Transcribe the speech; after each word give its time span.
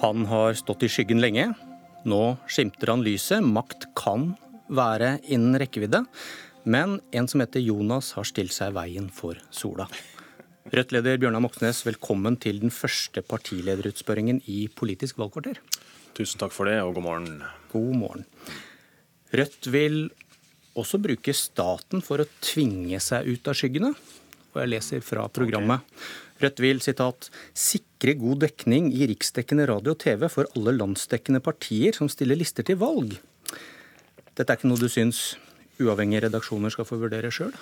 Han 0.00 0.24
har 0.26 0.54
stått 0.56 0.86
i 0.86 0.88
skyggen 0.88 1.18
lenge. 1.20 1.50
Nå 2.08 2.20
skimter 2.48 2.88
han 2.88 3.02
lyset. 3.04 3.44
Makt 3.44 3.90
kan 3.98 4.30
være 4.72 5.18
innen 5.28 5.58
rekkevidde. 5.60 6.06
Men 6.64 6.94
en 7.12 7.28
som 7.28 7.42
heter 7.42 7.60
Jonas, 7.60 8.14
har 8.16 8.24
stilt 8.24 8.54
seg 8.56 8.72
i 8.72 8.76
veien 8.78 9.10
for 9.12 9.36
sola. 9.52 9.84
Rødt-leder 10.72 11.20
Bjørnar 11.20 11.44
Moxnes, 11.44 11.82
velkommen 11.84 12.38
til 12.40 12.62
den 12.62 12.72
første 12.72 13.20
partilederutspørringen 13.20 14.40
i 14.48 14.62
Politisk 14.72 15.20
valgkvarter. 15.20 15.60
Tusen 16.16 16.40
takk 16.40 16.56
for 16.56 16.70
det, 16.70 16.78
og 16.80 16.96
god 16.96 17.04
morgen. 17.04 17.44
God 17.68 17.92
morgen. 18.00 18.26
Rødt 19.36 19.68
vil 19.68 20.00
også 20.80 21.02
bruke 21.04 21.36
staten 21.36 22.00
for 22.00 22.24
å 22.24 22.30
tvinge 22.40 23.04
seg 23.04 23.28
ut 23.28 23.52
av 23.52 23.60
skyggene. 23.60 23.92
Og 24.54 24.62
jeg 24.64 24.72
leser 24.78 25.04
fra 25.04 25.28
programmet. 25.28 25.84
Rødt 26.40 26.62
vil 26.64 26.80
citat, 26.80 27.28
sikre 27.52 28.14
god 28.16 28.46
dekning 28.46 28.88
i 28.96 29.08
riksdekkende 29.10 29.66
radio 29.68 29.92
og 29.92 30.00
TV 30.00 30.28
for 30.32 30.48
alle 30.56 30.72
landsdekkende 30.78 31.42
partier 31.44 31.96
som 31.96 32.08
stiller 32.08 32.38
lister 32.38 32.64
til 32.64 32.80
valg. 32.80 33.18
Dette 34.32 34.48
er 34.48 34.56
ikke 34.56 34.70
noe 34.70 34.80
du 34.80 34.88
syns 34.88 35.34
uavhengige 35.80 36.26
redaksjoner 36.26 36.72
skal 36.72 36.88
få 36.88 37.00
vurdere 37.00 37.32
sjøl? 37.34 37.52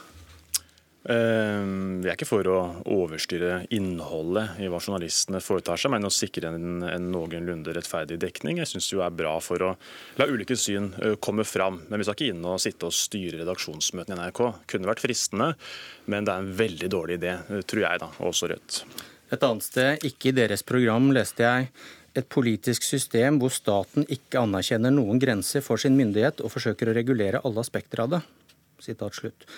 Eh, 1.08 1.62
vi 2.02 2.08
er 2.10 2.12
ikke 2.12 2.28
for 2.28 2.48
å 2.52 2.56
overstyre 2.92 3.62
innholdet 3.72 4.58
i 4.60 4.66
hva 4.68 4.80
journalistene 4.82 5.40
foretar 5.40 5.80
seg, 5.80 5.94
men 5.94 6.04
å 6.04 6.12
sikre 6.12 6.50
en, 6.52 6.82
en 6.84 7.06
noenlunde 7.08 7.72
rettferdig 7.72 8.18
dekning. 8.20 8.60
Jeg 8.60 8.68
syns 8.68 8.90
det 8.92 9.00
er 9.06 9.14
bra 9.16 9.32
for 9.40 9.64
å 9.64 9.70
la 10.20 10.26
ulike 10.28 10.58
syn 10.60 10.90
eh, 11.00 11.16
komme 11.16 11.46
fram. 11.48 11.80
Men 11.88 12.02
vi 12.02 12.08
skal 12.08 12.18
ikke 12.18 12.34
inn 12.34 12.44
og 12.44 12.60
sitte 12.60 12.90
og 12.90 12.96
styre 12.96 13.40
redaksjonsmøtene 13.40 14.18
i 14.18 14.20
NRK. 14.20 14.42
Kunne 14.68 14.90
vært 14.90 15.04
fristende, 15.06 15.54
men 16.12 16.28
det 16.28 16.34
er 16.34 16.44
en 16.44 16.58
veldig 16.60 16.92
dårlig 16.92 17.16
idé, 17.22 17.38
eh, 17.40 17.64
tror 17.64 17.86
jeg, 17.86 18.02
da, 18.04 18.10
også 18.28 18.52
Rødt. 18.52 18.82
Et 19.32 19.48
annet 19.48 19.64
sted, 19.64 20.04
ikke 20.08 20.30
i 20.30 20.36
deres 20.36 20.64
program, 20.64 21.08
leste 21.16 21.44
jeg 21.44 21.72
et 22.16 22.28
politisk 22.32 22.84
system 22.84 23.40
hvor 23.40 23.52
staten 23.54 24.04
ikke 24.12 24.40
anerkjenner 24.42 24.92
noen 24.92 25.20
grenser 25.22 25.64
for 25.64 25.80
sin 25.80 25.96
myndighet 25.96 26.44
og 26.44 26.52
forsøker 26.52 26.90
å 26.90 26.96
regulere 27.00 27.40
alle 27.48 27.64
aspekter 27.64 28.04
av 28.04 28.12
det. 28.16 28.22
Sitat 28.84 29.16
slutt. 29.16 29.48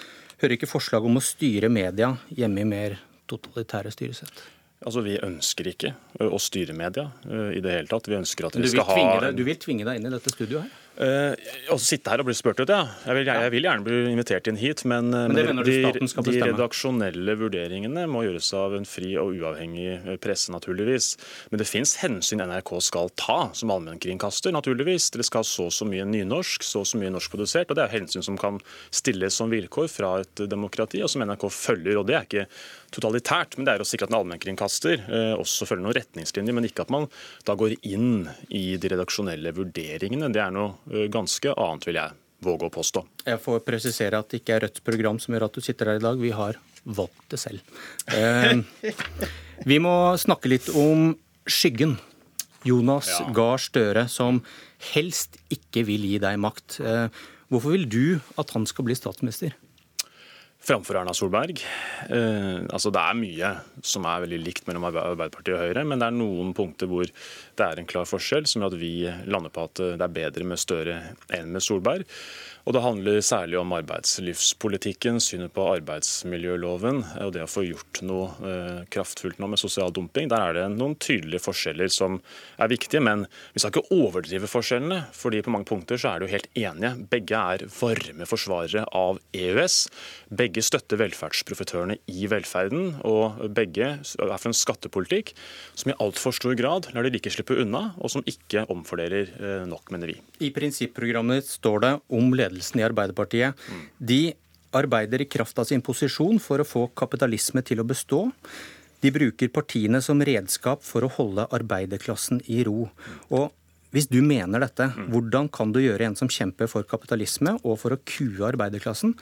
Hører 0.41 0.57
ikke 0.57 0.71
forslag 0.71 1.05
om 1.05 1.21
å 1.21 1.25
styre 1.25 1.69
media 1.73 2.15
hjemme 2.33 2.63
i 2.63 2.69
mer 2.69 2.97
totalitære 3.29 3.93
styresett? 3.93 4.43
Altså, 4.81 5.03
Vi 5.05 5.19
ønsker 5.21 5.69
ikke 5.75 5.91
å 6.25 6.39
styre 6.41 6.73
media 6.73 7.11
i 7.29 7.61
det 7.61 7.75
hele 7.75 7.91
tatt. 7.91 8.09
Vi 8.09 8.17
ønsker 8.17 8.49
at 8.49 8.57
vi 8.57 8.71
skal 8.73 8.89
ha... 8.89 9.33
Du 9.37 9.45
vil 9.45 9.59
tvinge 9.61 9.85
deg 9.85 10.01
inn 10.01 10.09
i 10.09 10.15
dette 10.15 10.33
studioet 10.33 10.65
her? 10.65 10.80
Uh, 10.99 11.33
å 11.73 11.79
sitte 11.81 12.13
her 12.13 12.21
og 12.21 12.27
bli 12.29 12.35
spurt 12.37 12.59
ut, 12.61 12.69
ja. 12.69 12.83
Jeg 13.07 13.17
vil, 13.17 13.29
jeg, 13.31 13.45
jeg 13.47 13.53
vil, 13.55 13.67
gjerne 13.69 13.87
bli 13.87 14.01
invitert 14.11 14.51
inn 14.51 14.59
hit, 14.61 14.83
men, 14.91 15.09
men, 15.13 15.33
men 15.33 15.63
de, 15.65 15.77
de, 15.97 16.41
redaksjonelle 16.43 17.37
vurderingene 17.41 18.05
må 18.11 18.25
gjøres 18.27 18.51
av 18.59 18.75
en 18.77 18.89
fri 18.89 19.15
og 19.21 19.39
uavhengig 19.39 20.19
presse, 20.21 20.53
naturligvis. 20.53 21.15
Men 21.53 21.63
det 21.63 21.69
fins 21.71 21.95
hensyn 22.03 22.45
NRK 22.45 22.75
skal 22.85 23.13
ta 23.17 23.39
som 23.57 23.73
allmennkringkaster, 23.73 24.53
naturligvis. 24.53 25.09
Det 25.15 25.25
skal 25.29 25.45
ha 25.45 25.49
så 25.49 25.71
og 25.71 25.75
så 25.75 25.87
mye 25.89 26.05
nynorsk, 26.09 26.67
så 26.67 26.83
og 26.83 26.91
så 26.91 27.01
mye 27.01 27.15
norskprodusert. 27.15 27.71
Og 27.71 27.79
det 27.79 27.87
er 27.87 27.95
hensyn 27.95 28.27
som 28.27 28.37
kan 28.41 28.61
stilles 28.93 29.39
som 29.39 29.53
vilkår 29.53 29.89
fra 29.93 30.17
et 30.25 30.45
demokrati, 30.51 31.01
og 31.05 31.13
som 31.13 31.25
NRK 31.25 31.49
følger. 31.55 32.01
Og 32.01 32.09
det 32.11 32.19
er 32.19 32.29
ikke 32.29 32.47
totalitært, 32.95 33.57
men 33.57 33.67
det 33.69 33.75
er 33.77 33.85
å 33.85 33.89
sikre 33.89 34.09
at 34.09 34.15
en 34.15 34.21
allmennkringkaster 34.21 35.07
uh, 35.07 35.35
også 35.39 35.69
følger 35.69 35.85
noen 35.87 35.99
retningslinjer, 35.99 36.57
men 36.57 36.69
ikke 36.69 36.87
at 36.87 36.93
man 36.95 37.09
da 37.49 37.57
går 37.59 37.77
inn 37.87 38.29
i 38.49 38.65
de 38.81 38.93
redaksjonelle 38.95 39.55
vurderingene. 39.57 40.33
Det 40.35 40.43
er 40.43 40.55
noe 40.55 40.71
Eh, 40.91 41.07
ganske 41.13 41.55
annet, 41.55 41.87
vil 41.87 41.99
jeg 42.01 42.17
våge 42.45 42.69
å 42.69 42.73
påstå. 42.73 43.05
Jeg 43.29 43.41
får 43.43 43.63
presisere 43.67 44.21
at 44.21 44.31
det 44.33 44.41
ikke 44.41 44.57
er 44.57 44.65
Rødts 44.67 44.85
program 44.85 45.21
som 45.23 45.35
gjør 45.35 45.47
at 45.47 45.57
du 45.57 45.65
sitter 45.65 45.93
her 45.93 46.01
i 46.01 46.05
dag. 46.05 46.21
Vi 46.21 46.33
har 46.35 46.59
valgt 46.85 47.27
det 47.33 47.41
selv. 47.43 47.75
Eh, 48.09 48.63
vi 49.71 49.81
må 49.83 49.95
snakke 50.21 50.51
litt 50.51 50.71
om 50.73 51.13
skyggen. 51.47 51.99
Jonas 52.67 53.09
ja. 53.09 53.29
Gahr 53.37 53.61
Støre, 53.61 54.07
som 54.13 54.43
helst 54.93 55.39
ikke 55.53 55.85
vil 55.89 56.05
gi 56.09 56.19
deg 56.21 56.41
makt. 56.41 56.81
Eh, 56.81 57.07
hvorfor 57.53 57.77
vil 57.77 57.87
du 57.89 58.05
at 58.41 58.53
han 58.57 58.67
skal 58.69 58.89
bli 58.89 58.97
statsminister? 58.97 59.55
Framfor 60.61 60.99
Erna 61.01 61.15
Solberg. 61.17 61.63
Eh, 62.09 62.61
altså 62.69 62.93
Det 62.93 63.01
er 63.01 63.19
mye 63.19 63.53
som 63.83 64.07
er 64.09 64.25
veldig 64.27 64.41
likt 64.45 64.69
mellom 64.69 64.87
Arbeiderpartiet 64.91 65.57
og 65.57 65.65
Høyre, 65.65 65.85
men 65.89 66.03
det 66.03 66.11
er 66.11 66.19
noen 66.19 66.53
punkter 66.57 66.91
hvor 66.91 67.09
det 67.09 67.67
er 67.67 67.81
en 67.81 67.89
klar 67.89 68.09
forskjell, 68.09 68.47
som 68.49 68.63
gjør 68.63 68.75
at 68.75 68.81
vi 68.81 68.95
lander 69.31 69.53
på 69.55 69.67
at 69.69 69.83
det 69.97 70.07
er 70.07 70.17
bedre 70.21 70.47
med 70.47 70.61
Støre 70.61 71.01
enn 71.37 71.53
med 71.55 71.65
Solberg. 71.65 72.07
Og 72.69 72.75
Det 72.77 72.83
handler 72.85 73.21
særlig 73.25 73.59
om 73.61 73.73
arbeidslivspolitikken, 73.73 75.21
synet 75.23 75.53
på 75.57 75.65
arbeidsmiljøloven 75.73 77.01
og 77.25 77.33
det 77.35 77.45
å 77.45 77.51
få 77.51 77.65
gjort 77.65 78.03
noe 78.07 78.29
eh, 78.45 78.81
kraftfullt 78.93 79.41
nå 79.41 79.49
med 79.51 79.61
sosial 79.61 79.93
dumping. 79.97 80.29
Der 80.31 80.45
er 80.45 80.57
det 80.59 80.67
noen 80.75 80.97
tydelige 81.01 81.43
forskjeller 81.45 81.91
som 81.93 82.19
er 82.61 82.71
viktige, 82.71 83.03
men 83.05 83.25
vi 83.55 83.63
skal 83.63 83.73
ikke 83.73 83.97
overdrive 83.97 84.51
forskjellene. 84.51 85.01
fordi 85.17 85.41
på 85.43 85.53
mange 85.55 85.69
punkter 85.71 85.99
så 86.01 86.13
er 86.13 86.21
de 86.21 86.29
jo 86.29 86.35
helt 86.35 86.51
enige. 86.55 86.93
Begge 87.11 87.41
er 87.55 87.67
varme 87.81 88.29
forsvarere 88.29 88.85
av 88.97 89.21
EØS. 89.33 89.79
Begge 90.43 90.63
støtter 90.65 91.01
velferdsprofitørene 91.01 91.97
i 92.13 92.29
velferden, 92.31 93.01
og 93.09 93.41
begge 93.57 93.97
er 94.01 94.37
for 94.37 94.51
en 94.51 94.57
skattepolitikk 94.57 95.33
som 95.75 95.93
i 95.93 95.99
altfor 96.01 96.37
stor 96.37 96.55
grad 96.59 96.91
lar 96.95 97.07
de 97.07 97.15
rike 97.17 97.33
slippe 97.33 97.57
unna, 97.61 97.95
og 97.99 98.13
som 98.13 98.25
ikke 98.29 98.67
omfordeler 98.73 99.33
eh, 99.41 99.67
nok, 99.69 99.91
mener 99.95 100.13
vi. 100.13 100.21
I 100.45 100.53
prinsipprogrammet 100.55 101.49
står 101.49 101.85
det 101.87 101.95
om 102.13 102.31
ledelse 102.37 102.50
ledelsen 102.51 102.81
i 102.81 102.87
Arbeiderpartiet. 102.87 103.55
De 103.99 104.35
arbeider 104.77 105.23
i 105.23 105.29
kraft 105.31 105.59
av 105.59 105.65
sin 105.65 105.83
posisjon 105.83 106.39
for 106.43 106.63
å 106.63 106.69
få 106.69 106.89
kapitalisme 106.99 107.63
til 107.67 107.83
å 107.83 107.87
bestå. 107.87 108.27
De 109.01 109.11
bruker 109.11 109.49
partiene 109.49 110.03
som 110.05 110.21
redskap 110.21 110.85
for 110.85 111.07
å 111.07 111.13
holde 111.17 111.49
arbeiderklassen 111.51 112.43
i 112.53 112.63
ro. 112.69 112.91
Og 113.33 113.49
hvis 113.91 114.11
du 114.11 114.21
mener 114.23 114.63
dette, 114.63 114.91
hvordan 115.11 115.49
kan 115.51 115.73
du 115.75 115.81
gjøre 115.83 116.11
en 116.11 116.19
som 116.19 116.31
kjemper 116.31 116.71
for 116.71 116.87
kapitalisme 116.87 117.57
og 117.65 117.81
for 117.81 117.97
å 117.97 118.03
kue 118.07 118.45
arbeiderklassen, 118.47 119.17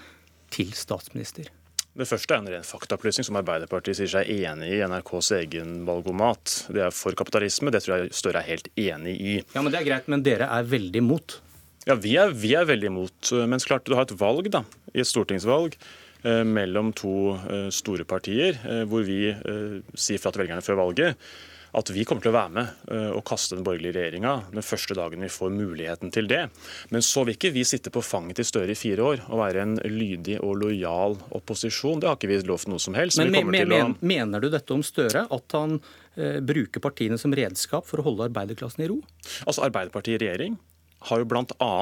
til 0.49 0.72
statsminister? 0.72 1.50
Det 1.99 2.06
første 2.06 2.34
er 2.34 2.38
en 2.41 2.50
ren 2.53 2.67
faktaopplysning 2.67 3.27
som 3.27 3.37
Arbeiderpartiet 3.41 3.99
sier 3.99 4.11
seg 4.12 4.28
enig 4.31 4.69
i 4.77 4.83
NRKs 4.87 5.33
egen 5.41 5.72
valgomat. 5.88 6.53
Det 6.71 6.84
er 6.87 6.94
for 6.94 7.17
kapitalisme, 7.19 7.72
det 7.75 7.83
tror 7.83 7.97
jeg 7.97 8.12
Støre 8.15 8.43
er 8.43 8.47
helt 8.53 8.69
enig 8.78 9.17
i. 9.19 9.34
Ja, 9.55 9.65
men 9.65 9.75
Det 9.75 9.81
er 9.81 9.88
greit, 9.88 10.09
men 10.09 10.22
dere 10.22 10.47
er 10.47 10.69
veldig 10.69 11.03
imot. 11.03 11.41
Ja, 11.88 11.97
vi 11.97 12.16
er, 12.21 12.34
vi 12.37 12.53
er 12.59 12.69
veldig 12.69 12.91
imot. 12.91 13.32
Men 13.49 13.65
klart 13.65 13.88
du 13.88 13.97
har 13.97 14.04
et 14.04 14.16
valg 14.21 14.50
da, 14.53 14.65
i 14.93 15.00
et 15.00 15.09
stortingsvalg 15.09 15.78
eh, 16.22 16.43
mellom 16.44 16.93
to 16.97 17.15
eh, 17.38 17.69
store 17.72 18.04
partier, 18.09 18.59
eh, 18.69 18.82
hvor 18.88 19.06
vi 19.09 19.22
eh, 19.32 19.78
sier 19.97 20.21
fra 20.21 20.34
til 20.34 20.44
velgerne 20.44 20.65
før 20.65 20.82
valget 20.84 21.31
at 21.76 21.91
vi 21.93 22.04
kommer 22.09 22.25
til 22.25 22.32
å 22.32 22.37
være 22.37 22.53
med 22.54 22.93
eh, 22.93 23.10
og 23.12 23.25
kaste 23.28 23.56
den 23.56 23.65
borgerlige 23.66 23.97
regjeringa 23.99 24.34
den 24.54 24.65
første 24.65 24.97
dagen 24.97 25.25
vi 25.25 25.31
får 25.32 25.53
muligheten 25.53 26.12
til 26.15 26.28
det. 26.31 26.47
Men 26.94 27.04
så 27.04 27.25
vil 27.26 27.37
ikke 27.37 27.53
vi 27.54 27.65
sitte 27.69 27.93
på 27.94 28.03
fanget 28.05 28.41
til 28.41 28.49
Støre 28.49 28.72
i 28.72 28.78
fire 28.78 29.05
år 29.05 29.25
og 29.28 29.43
være 29.43 29.65
en 29.65 29.76
lydig 29.84 30.38
og 30.41 30.56
lojal 30.62 31.19
opposisjon. 31.37 32.00
Det 32.00 32.09
har 32.10 32.19
ikke 32.19 32.32
vi 32.32 32.41
lovt 32.49 32.70
noe 32.72 32.82
som 32.82 32.97
helst. 32.99 33.20
Men, 33.20 33.34
men, 33.34 33.53
men 33.53 33.76
å... 33.76 33.82
Mener 34.00 34.44
du 34.44 34.50
dette 34.53 34.75
om 34.75 34.84
Støre, 34.87 35.26
at 35.28 35.59
han 35.59 35.76
eh, 36.16 36.41
bruker 36.44 36.82
partiene 36.84 37.20
som 37.20 37.37
redskap 37.37 37.88
for 37.88 38.00
å 38.00 38.09
holde 38.09 38.31
arbeiderklassen 38.31 38.87
i 38.87 38.91
ro? 38.91 39.00
Altså 39.44 39.66
Arbeiderpartiet 39.69 40.19
i 40.19 40.25
regjering 40.25 40.59
har 41.06 41.20
jo 41.22 41.28
bl.a. 41.31 41.75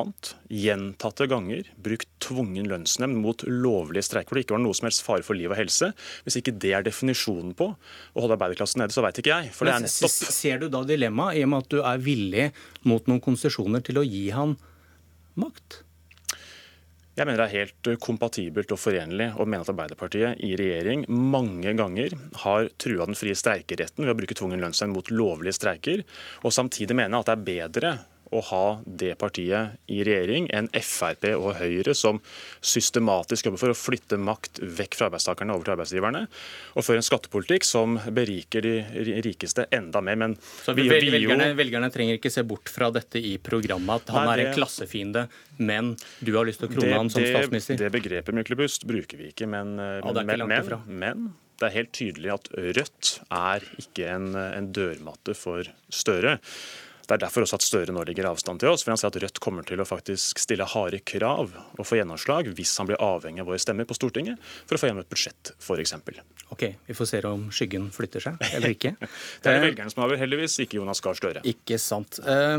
gjentatte 0.53 1.27
ganger 1.31 1.71
brukt 1.83 2.09
tvungen 2.23 2.69
lønnsnemnd 2.69 3.17
mot 3.23 3.45
lovlige 3.49 4.05
streiker 4.05 4.29
hvor 4.29 4.39
det 4.39 4.45
ikke 4.45 4.57
var 4.59 4.65
noe 4.67 4.77
som 4.77 4.89
helst 4.91 5.05
fare 5.07 5.25
for 5.25 5.39
liv 5.39 5.53
og 5.53 5.59
helse. 5.59 5.93
Hvis 6.27 6.39
ikke 6.43 6.55
det 6.61 6.75
er 6.77 6.85
definisjonen 6.87 7.55
på 7.57 7.71
å 7.73 8.21
holde 8.21 8.37
arbeiderklassen 8.37 8.85
nede, 8.85 8.93
så 8.93 9.05
veit 9.05 9.23
ikke 9.23 9.33
jeg. 9.33 9.55
For 9.57 9.69
det 9.69 9.77
er 9.77 9.87
nettopp 9.87 10.15
Ser 10.37 10.61
du 10.61 10.69
da 10.73 10.85
dilemmaet 10.87 11.41
i 11.41 11.47
og 11.47 11.53
med 11.53 11.65
at 11.65 11.73
du 11.73 11.81
er 11.81 12.05
villig 12.05 12.47
mot 12.85 13.09
noen 13.09 13.25
konsesjoner 13.25 13.85
til 13.87 14.03
å 14.03 14.07
gi 14.07 14.29
han 14.37 14.57
makt? 15.41 15.83
Jeg 17.17 17.25
mener 17.25 17.41
det 17.41 17.45
er 17.47 17.63
helt 17.63 17.89
kompatibelt 18.05 18.73
og 18.75 18.81
forenlig 18.83 19.31
å 19.41 19.47
mene 19.49 19.65
at 19.65 19.71
Arbeiderpartiet 19.73 20.43
i 20.45 20.51
regjering 20.61 21.07
mange 21.09 21.73
ganger 21.79 22.13
har 22.43 22.69
trua 22.77 23.07
den 23.09 23.17
frie 23.17 23.33
streikeretten 23.33 24.05
ved 24.05 24.13
å 24.13 24.19
bruke 24.19 24.37
tvungen 24.37 24.61
lønnsnemnd 24.61 24.93
mot 24.93 25.09
lovlige 25.09 25.57
streiker, 25.57 26.03
og 26.45 26.53
samtidig 26.53 26.99
mene 26.99 27.17
at 27.17 27.31
det 27.31 27.39
er 27.39 27.47
bedre 27.49 27.95
å 28.35 28.43
ha 28.51 28.65
det 28.87 29.15
partiet 29.21 29.77
i 29.93 30.01
regjering 30.07 30.49
enn 30.55 30.69
Frp 30.75 31.29
og 31.37 31.53
Høyre, 31.61 31.95
som 31.97 32.21
systematisk 32.65 33.49
jobber 33.49 33.63
for 33.63 33.75
å 33.75 33.79
flytte 33.79 34.19
makt 34.19 34.61
vekk 34.63 34.99
fra 34.99 35.09
arbeidstakerne 35.11 35.55
over 35.55 35.69
til 35.69 35.77
arbeidsgiverne, 35.77 36.25
og 36.75 36.87
for 36.87 36.99
en 36.99 37.07
skattepolitikk 37.07 37.67
som 37.67 37.99
beriker 38.17 38.67
de 38.67 39.21
rikeste 39.25 39.69
enda 39.75 40.03
mer. 40.05 40.19
Men 40.21 40.37
Så 40.65 40.75
vi, 40.77 40.89
velgerne, 40.91 41.53
velgerne, 41.59 41.91
trenger 41.95 42.21
ikke 42.21 42.33
se 42.35 42.45
bort 42.47 42.73
fra 42.73 42.91
dette 42.95 43.23
i 43.23 43.37
programmet, 43.39 44.07
at 44.07 44.15
han 44.15 44.27
Nei, 44.27 44.37
det, 44.37 44.47
er 44.47 44.53
en 44.53 44.59
klassefiende, 44.59 45.27
men 45.59 45.95
du 46.21 46.35
har 46.37 46.49
lyst 46.49 46.63
til 46.63 46.71
å 46.71 46.75
krone 46.75 46.95
han 46.99 47.13
som 47.13 47.25
statsminister? 47.25 47.79
Det 47.81 47.93
begrepet 47.95 48.37
Myklebust 48.37 48.87
bruker 48.89 49.21
vi 49.21 49.31
ikke, 49.33 49.49
men, 49.51 49.77
ja, 49.79 50.17
men, 50.23 50.49
men, 50.51 50.73
men 50.87 51.29
det 51.57 51.71
er 51.71 51.77
helt 51.79 51.95
tydelig 51.97 52.33
at 52.35 52.51
Rødt 52.53 53.13
er 53.33 53.65
ikke 53.81 54.11
en, 54.13 54.33
en 54.37 54.73
dørmatte 54.77 55.37
for 55.39 55.69
Støre. 55.89 56.37
Det 57.07 57.15
er 57.15 57.23
derfor 57.23 57.45
også 57.47 57.61
at 57.61 57.65
Støre 57.67 57.95
nå 57.95 58.03
ligger 58.09 58.27
avstand 58.33 58.61
til 58.61 58.73
oss. 58.73 58.83
for 58.83 58.93
Han 58.93 59.01
sier 59.01 59.13
at 59.13 59.19
Rødt 59.23 59.41
kommer 59.43 59.67
til 59.67 59.81
å 59.83 59.87
faktisk 59.87 60.41
stille 60.43 60.67
harde 60.67 61.01
krav 61.07 61.55
og 61.55 61.87
få 61.87 62.01
gjennomslag 62.01 62.51
hvis 62.57 62.75
han 62.81 62.91
blir 62.91 63.01
avhengig 63.03 63.45
av 63.45 63.51
våre 63.51 63.63
stemmer 63.63 63.87
på 63.89 63.97
Stortinget 63.99 64.43
for 64.67 64.77
å 64.77 64.83
få 64.83 64.91
gjennom 64.91 65.05
et 65.05 65.13
budsjett, 65.13 65.55
f.eks. 65.63 65.95
Ok, 66.55 66.65
vi 66.89 66.97
får 66.99 67.11
se 67.13 67.23
om 67.31 67.49
skyggen 67.55 67.91
flytter 67.95 68.27
seg 68.27 68.47
eller 68.53 68.75
ikke. 68.75 68.97
det 69.43 69.51
er 69.53 69.59
det 69.61 69.67
velgerne 69.69 69.95
som 69.95 70.07
avgjør, 70.07 70.23
heldigvis, 70.25 70.59
ikke 70.67 70.81
Jonas 70.81 71.03
Gahr 71.05 71.19
Støre. 71.19 71.45
Ikke 71.47 71.79
sant. 71.83 72.19
Eh, 72.27 72.59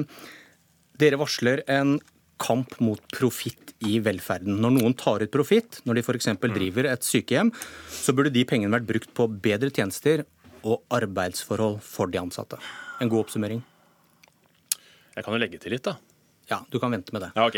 dere 0.98 1.20
varsler 1.20 1.66
en 1.72 1.98
kamp 2.42 2.76
mot 2.84 3.02
profitt 3.14 3.74
i 3.86 3.98
velferden. 4.04 4.60
Når 4.62 4.76
noen 4.78 4.96
tar 4.98 5.24
ut 5.26 5.34
profitt, 5.34 5.82
når 5.86 6.00
de 6.00 6.04
f.eks. 6.06 6.32
Mm. 6.38 6.52
driver 6.56 6.90
et 6.92 7.06
sykehjem, 7.06 7.52
så 7.92 8.16
burde 8.16 8.34
de 8.34 8.46
pengene 8.48 8.78
vært 8.78 8.90
brukt 8.90 9.14
på 9.18 9.28
bedre 9.28 9.74
tjenester 9.74 10.26
og 10.68 10.84
arbeidsforhold 10.94 11.82
for 11.86 12.14
de 12.14 12.22
ansatte. 12.22 12.60
En 13.02 13.12
god 13.12 13.28
oppsummering? 13.28 13.62
Jeg 15.18 15.26
kan 15.26 15.34
jo 15.34 15.42
legge 15.42 15.60
til 15.62 15.74
litt, 15.74 15.88
da. 15.88 15.98
Ja, 16.48 16.62
du 16.70 16.78
kan 16.80 16.94
vente 16.94 17.16
med 17.16 17.26
det. 17.26 17.32
Ja, 17.36 17.48
ok. 17.50 17.58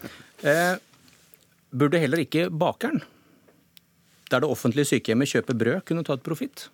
eh, 0.50 0.72
burde 1.70 2.00
heller 2.02 2.20
ikke 2.24 2.48
bakeren, 2.50 3.04
der 4.26 4.42
det 4.42 4.50
offentlige 4.50 4.90
sykehjemmet 4.90 5.30
kjøper 5.30 5.56
brød, 5.56 5.84
kunne 5.86 6.02
ta 6.06 6.16
et 6.18 6.26
profitt? 6.26 6.66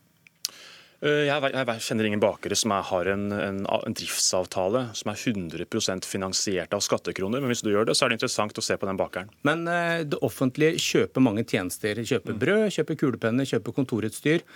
Eh, 1.03 1.27
jeg, 1.27 1.75
kjenner 1.83 2.07
ingen 2.07 2.23
bakere 2.23 2.57
som 2.59 2.73
er, 2.77 2.85
har 2.87 3.11
en, 3.11 3.27
en, 3.35 3.61
en, 3.67 3.97
driftsavtale 3.99 4.85
som 4.95 5.11
er 5.11 5.19
100% 5.19 6.07
finansiert 6.07 6.77
av 6.77 6.85
skattekroner. 6.87 7.43
Men 7.43 7.51
hvis 7.51 7.65
du 7.67 7.73
gjør 7.73 7.91
det, 7.91 7.97
så 7.99 8.07
er 8.07 8.13
det 8.13 8.21
interessant 8.21 8.59
å 8.59 8.65
se 8.65 8.79
på 8.79 8.87
den 8.87 9.01
bakeren. 9.01 9.33
Men 9.45 9.67
eh, 9.69 10.07
det 10.07 10.21
offentlige 10.23 10.79
kjøper 10.83 11.27
mange 11.27 11.45
tjenester. 11.45 11.99
Kjøper 12.07 12.39
brød, 12.39 12.67
kjøper 12.79 13.01
kulepenner, 13.05 13.51
kjøper 13.51 13.77
kontorutstyr. 13.77 14.47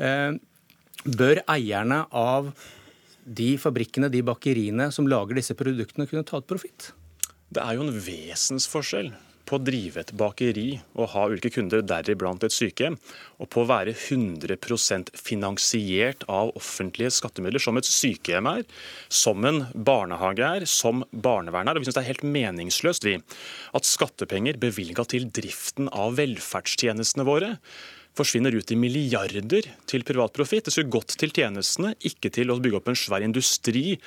Eh, 0.00 0.30
bør 1.04 1.42
eierne 1.52 2.02
av 2.16 2.50
de 3.24 3.54
fabrikkene, 3.60 4.10
de 4.12 4.22
bakeriene 4.26 4.90
som 4.94 5.08
lager 5.08 5.38
disse 5.40 5.56
produktene, 5.58 6.08
kunne 6.10 6.26
ta 6.26 6.40
et 6.40 6.48
profitt? 6.50 6.92
Det 7.50 7.62
er 7.64 7.76
jo 7.76 7.86
en 7.86 7.98
vesensforskjell 8.04 9.10
på 9.50 9.58
å 9.58 9.64
drive 9.66 10.04
et 10.04 10.12
bakeri 10.14 10.68
og 10.94 11.10
ha 11.14 11.26
ulike 11.32 11.50
kunder, 11.54 11.82
deriblant 11.82 12.44
et 12.46 12.54
sykehjem, 12.54 12.96
og 13.42 13.50
på 13.50 13.64
å 13.64 13.68
være 13.70 13.94
100% 13.96 15.10
finansiert 15.18 16.22
av 16.30 16.52
offentlige 16.58 17.10
skattemidler, 17.16 17.62
som 17.62 17.80
et 17.80 17.88
sykehjem 17.88 18.50
er, 18.52 18.66
som 19.08 19.46
en 19.48 19.64
barnehage 19.74 20.46
er, 20.46 20.68
som 20.70 21.02
barnevern 21.10 21.70
er. 21.70 21.78
Og 21.78 21.82
Vi 21.82 21.90
syns 21.90 21.98
det 21.98 22.04
er 22.04 22.12
helt 22.12 22.28
meningsløst 22.36 23.08
vi, 23.08 23.16
at 23.74 23.88
skattepenger 23.88 24.60
bevilga 24.62 25.06
til 25.10 25.26
driften 25.26 25.90
av 25.90 26.14
velferdstjenestene 26.20 27.26
våre 27.26 27.56
forsvinner 28.18 28.54
ut 28.56 28.72
i 28.72 28.78
milliarder 28.78 29.68
til 29.88 30.04
privat 30.06 30.34
profitt. 30.36 30.66
Det 30.66 30.74
skulle 30.74 30.92
gått 30.92 31.16
til 31.20 31.32
tjenestene, 31.34 31.94
ikke 32.06 32.32
til 32.34 32.52
å 32.52 32.58
bygge 32.60 32.80
opp 32.80 32.90
en 32.90 32.98
svær 32.98 33.24
industri 33.24 33.98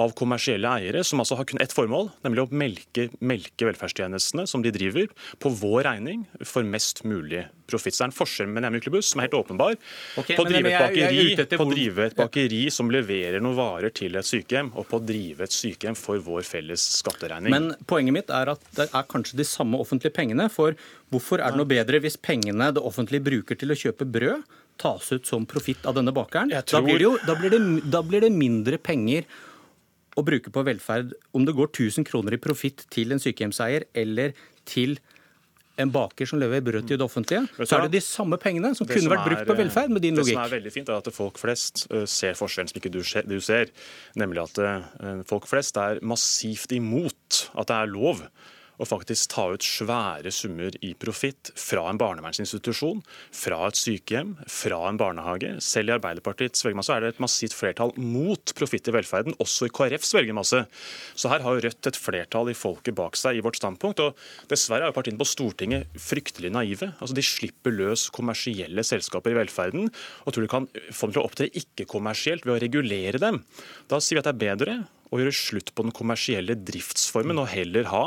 av 0.00 0.14
kommersielle 0.18 0.70
eiere, 0.78 1.04
som 1.06 1.22
altså 1.22 1.38
har 1.38 1.48
kun 1.48 1.62
ett 1.62 1.74
formål, 1.74 2.10
nemlig 2.26 2.44
å 2.44 2.50
melke, 2.50 3.08
melke 3.20 3.68
velferdstjenestene 3.68 4.46
som 4.50 4.64
de 4.64 4.72
driver, 4.74 5.10
på 5.42 5.52
vår 5.62 5.86
regning 5.88 6.26
for 6.44 6.66
mest 6.66 7.04
mulig 7.08 7.46
profitt. 7.70 7.96
Det 7.96 8.04
er 8.04 8.10
en 8.10 8.16
forskjell 8.16 8.48
med 8.52 8.64
Nemi 8.64 8.80
Klubbhus 8.82 9.12
som 9.12 9.20
er 9.20 9.28
helt 9.28 9.36
åpenbar 9.38 9.76
okay, 10.20 10.36
på, 10.36 10.44
å 10.44 10.48
drive 10.48 10.72
drive 11.72 12.06
et 12.08 12.16
bakeri 12.18 12.62
som 12.72 12.90
leverer 12.92 13.42
noen 13.42 13.56
varer 13.56 13.92
til 13.94 14.16
et 14.18 14.28
sykehjem, 14.28 14.72
og 14.76 14.88
på 14.90 14.98
å 14.98 15.04
drive 15.04 15.46
et 15.46 15.54
sykehjem 15.54 15.96
for 15.98 16.20
vår 16.22 16.44
felles 16.46 16.84
skatteregning. 16.98 17.52
Men 17.52 17.72
poenget 17.88 18.16
mitt 18.16 18.32
er 18.32 18.52
at 18.54 18.64
det 18.76 18.88
er 18.90 19.08
kanskje 19.10 19.38
de 19.40 19.46
samme 19.48 19.80
offentlige 19.80 20.14
pengene. 20.14 20.48
For 20.52 20.76
hvorfor 21.12 21.42
er 21.42 21.52
det 21.52 21.60
noe 21.60 21.68
bedre 21.68 22.00
hvis 22.02 22.18
pengene 22.20 22.70
det 22.74 22.82
offentlige 22.82 23.24
bruker 23.26 23.51
til 23.60 23.74
å 23.74 23.78
kjøpe 23.78 24.08
brød, 24.08 24.44
tas 24.80 25.12
ut 25.12 25.28
som 25.28 25.46
profitt 25.48 25.84
av 25.86 25.96
denne 25.98 26.14
bakeren? 26.16 26.52
Tror... 26.64 26.80
Da, 26.80 26.84
blir 26.86 27.04
jo, 27.04 27.14
da, 27.28 27.36
blir 27.38 27.54
det, 27.54 27.62
da 27.92 28.02
blir 28.06 28.24
det 28.24 28.32
mindre 28.34 28.80
penger 28.82 29.28
å 30.18 30.24
bruke 30.26 30.52
på 30.52 30.64
velferd 30.66 31.14
om 31.36 31.46
det 31.48 31.54
går 31.56 31.70
1000 31.70 32.04
kroner 32.08 32.36
i 32.36 32.40
profitt 32.42 32.84
til 32.92 33.14
en 33.14 33.22
sykehjemseier 33.22 33.88
eller 33.96 34.34
til 34.68 34.98
en 35.80 35.88
baker 35.88 36.28
som 36.28 36.36
leverer 36.36 36.64
brød 36.64 36.84
til 36.90 36.98
det 37.00 37.04
offentlige, 37.04 37.46
så 37.64 37.78
er 37.78 37.86
det 37.86 37.94
de 37.96 38.02
samme 38.04 38.36
pengene 38.40 38.74
som 38.76 38.86
kunne 38.86 39.08
vært 39.08 39.24
brukt 39.24 39.46
på 39.48 39.56
velferd, 39.56 39.94
med 39.94 40.04
din 40.04 40.18
logikk. 40.18 40.36
Det 40.36 40.36
som 40.36 40.44
er 40.44 40.52
veldig 40.52 40.72
fint, 40.74 40.90
er 40.92 41.00
at 41.00 41.08
folk 41.16 41.40
flest 41.40 41.86
ser 42.12 42.36
forskjellen 42.36 42.68
som 42.68 42.80
ikke 42.80 42.92
du 42.92 43.38
ser, 43.40 43.72
nemlig 44.20 44.44
at 44.44 44.60
folk 45.30 45.48
flest 45.48 45.80
er 45.80 46.02
massivt 46.04 46.76
imot 46.76 47.46
at 47.56 47.72
det 47.72 47.78
er 47.78 47.94
lov 47.94 48.20
å 48.82 48.88
faktisk 48.88 49.32
ta 49.32 49.46
ut 49.54 49.64
svære 49.64 50.32
summer 50.34 50.74
i 50.84 50.92
profitt 50.98 51.52
fra 51.58 51.84
en 51.90 52.00
barnevernsinstitusjon, 52.00 53.02
fra 53.34 53.60
et 53.68 53.78
sykehjem, 53.78 54.34
fra 54.50 54.80
en 54.88 54.98
barnehage. 55.00 55.54
Selv 55.64 55.92
i 55.92 55.96
Arbeiderpartiets 55.96 56.64
velgermasse 56.66 56.96
er 56.96 57.04
det 57.04 57.12
et 57.14 57.22
massivt 57.22 57.56
flertall 57.56 57.94
mot 58.00 58.54
profitt 58.58 58.90
i 58.90 58.94
velferden, 58.96 59.36
også 59.42 59.68
i 59.68 59.74
KrFs 59.74 60.14
velgermasse. 60.18 60.64
Så 61.14 61.32
her 61.32 61.44
har 61.46 61.60
Rødt 61.62 61.86
et 61.86 61.98
flertall 61.98 62.50
i 62.50 62.56
folket 62.58 62.96
bak 62.98 63.14
seg 63.18 63.38
i 63.38 63.42
vårt 63.44 63.60
standpunkt. 63.60 64.00
og 64.02 64.48
Dessverre 64.50 64.88
er 64.88 64.90
jo 64.90 64.96
partiene 64.96 65.20
på 65.20 65.28
Stortinget 65.28 65.92
fryktelig 66.00 66.50
naive. 66.54 66.90
Altså 66.98 67.14
De 67.14 67.22
slipper 67.22 67.74
løs 67.76 68.08
kommersielle 68.14 68.82
selskaper 68.86 69.34
i 69.34 69.38
velferden 69.38 69.86
og 69.90 70.32
tror 70.32 70.42
de 70.42 70.50
kan 70.50 70.66
få 70.90 71.06
dem 71.06 71.14
til 71.14 71.22
å 71.22 71.28
opptre 71.28 71.50
ikke-kommersielt 71.62 72.48
ved 72.48 72.56
å 72.56 72.62
regulere 72.64 73.22
dem. 73.22 73.42
Da 73.90 74.00
sier 74.02 74.18
vi 74.18 74.24
at 74.24 74.30
det 74.30 74.34
er 74.34 74.44
bedre 74.48 74.76
å 75.12 75.20
gjøre 75.20 75.34
slutt 75.36 75.72
på 75.76 75.84
den 75.84 75.94
kommersielle 75.94 76.56
driftsformen 76.56 77.40
og 77.42 77.50
heller 77.52 77.88
ha 77.92 78.02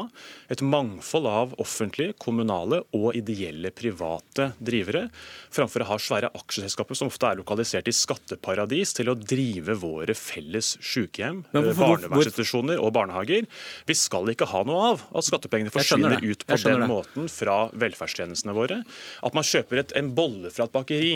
et 0.51 0.61
mangfold 0.65 1.29
av 1.29 1.53
offentlige, 1.61 2.15
kommunale 2.21 2.81
og 2.97 3.17
ideelle 3.17 3.69
private 3.75 4.51
drivere, 4.57 5.05
framfor 5.53 5.85
å 5.85 5.89
ha 5.91 5.99
svære 6.01 6.31
aksjeselskaper 6.41 6.97
som 6.97 7.11
ofte 7.11 7.29
er 7.29 7.39
lokalisert 7.39 7.89
i 7.91 7.95
skatteparadis, 7.95 8.95
til 8.97 9.13
å 9.13 9.17
drive 9.19 9.77
våre 9.81 10.17
felles 10.17 10.75
sykehjem, 10.81 11.43
barnevernsinstitusjoner 11.53 12.81
og 12.81 12.93
barnehager. 12.97 13.45
Vi 13.85 13.97
skal 13.97 14.33
ikke 14.33 14.49
ha 14.49 14.65
noe 14.67 14.91
av 14.95 15.07
at 15.13 15.29
skattepengene 15.29 15.73
forsvinner 15.73 16.17
ut 16.25 16.45
på 16.49 16.59
den 16.65 16.87
måten 16.89 17.29
fra 17.31 17.65
velferdstjenestene 17.77 18.55
våre. 18.57 18.81
At 19.25 19.37
man 19.37 19.45
kjøper 19.45 19.83
et, 19.83 19.97
en 19.97 20.13
bolle 20.17 20.53
fra 20.53 20.65
et 20.65 20.75
bakeri 20.75 21.15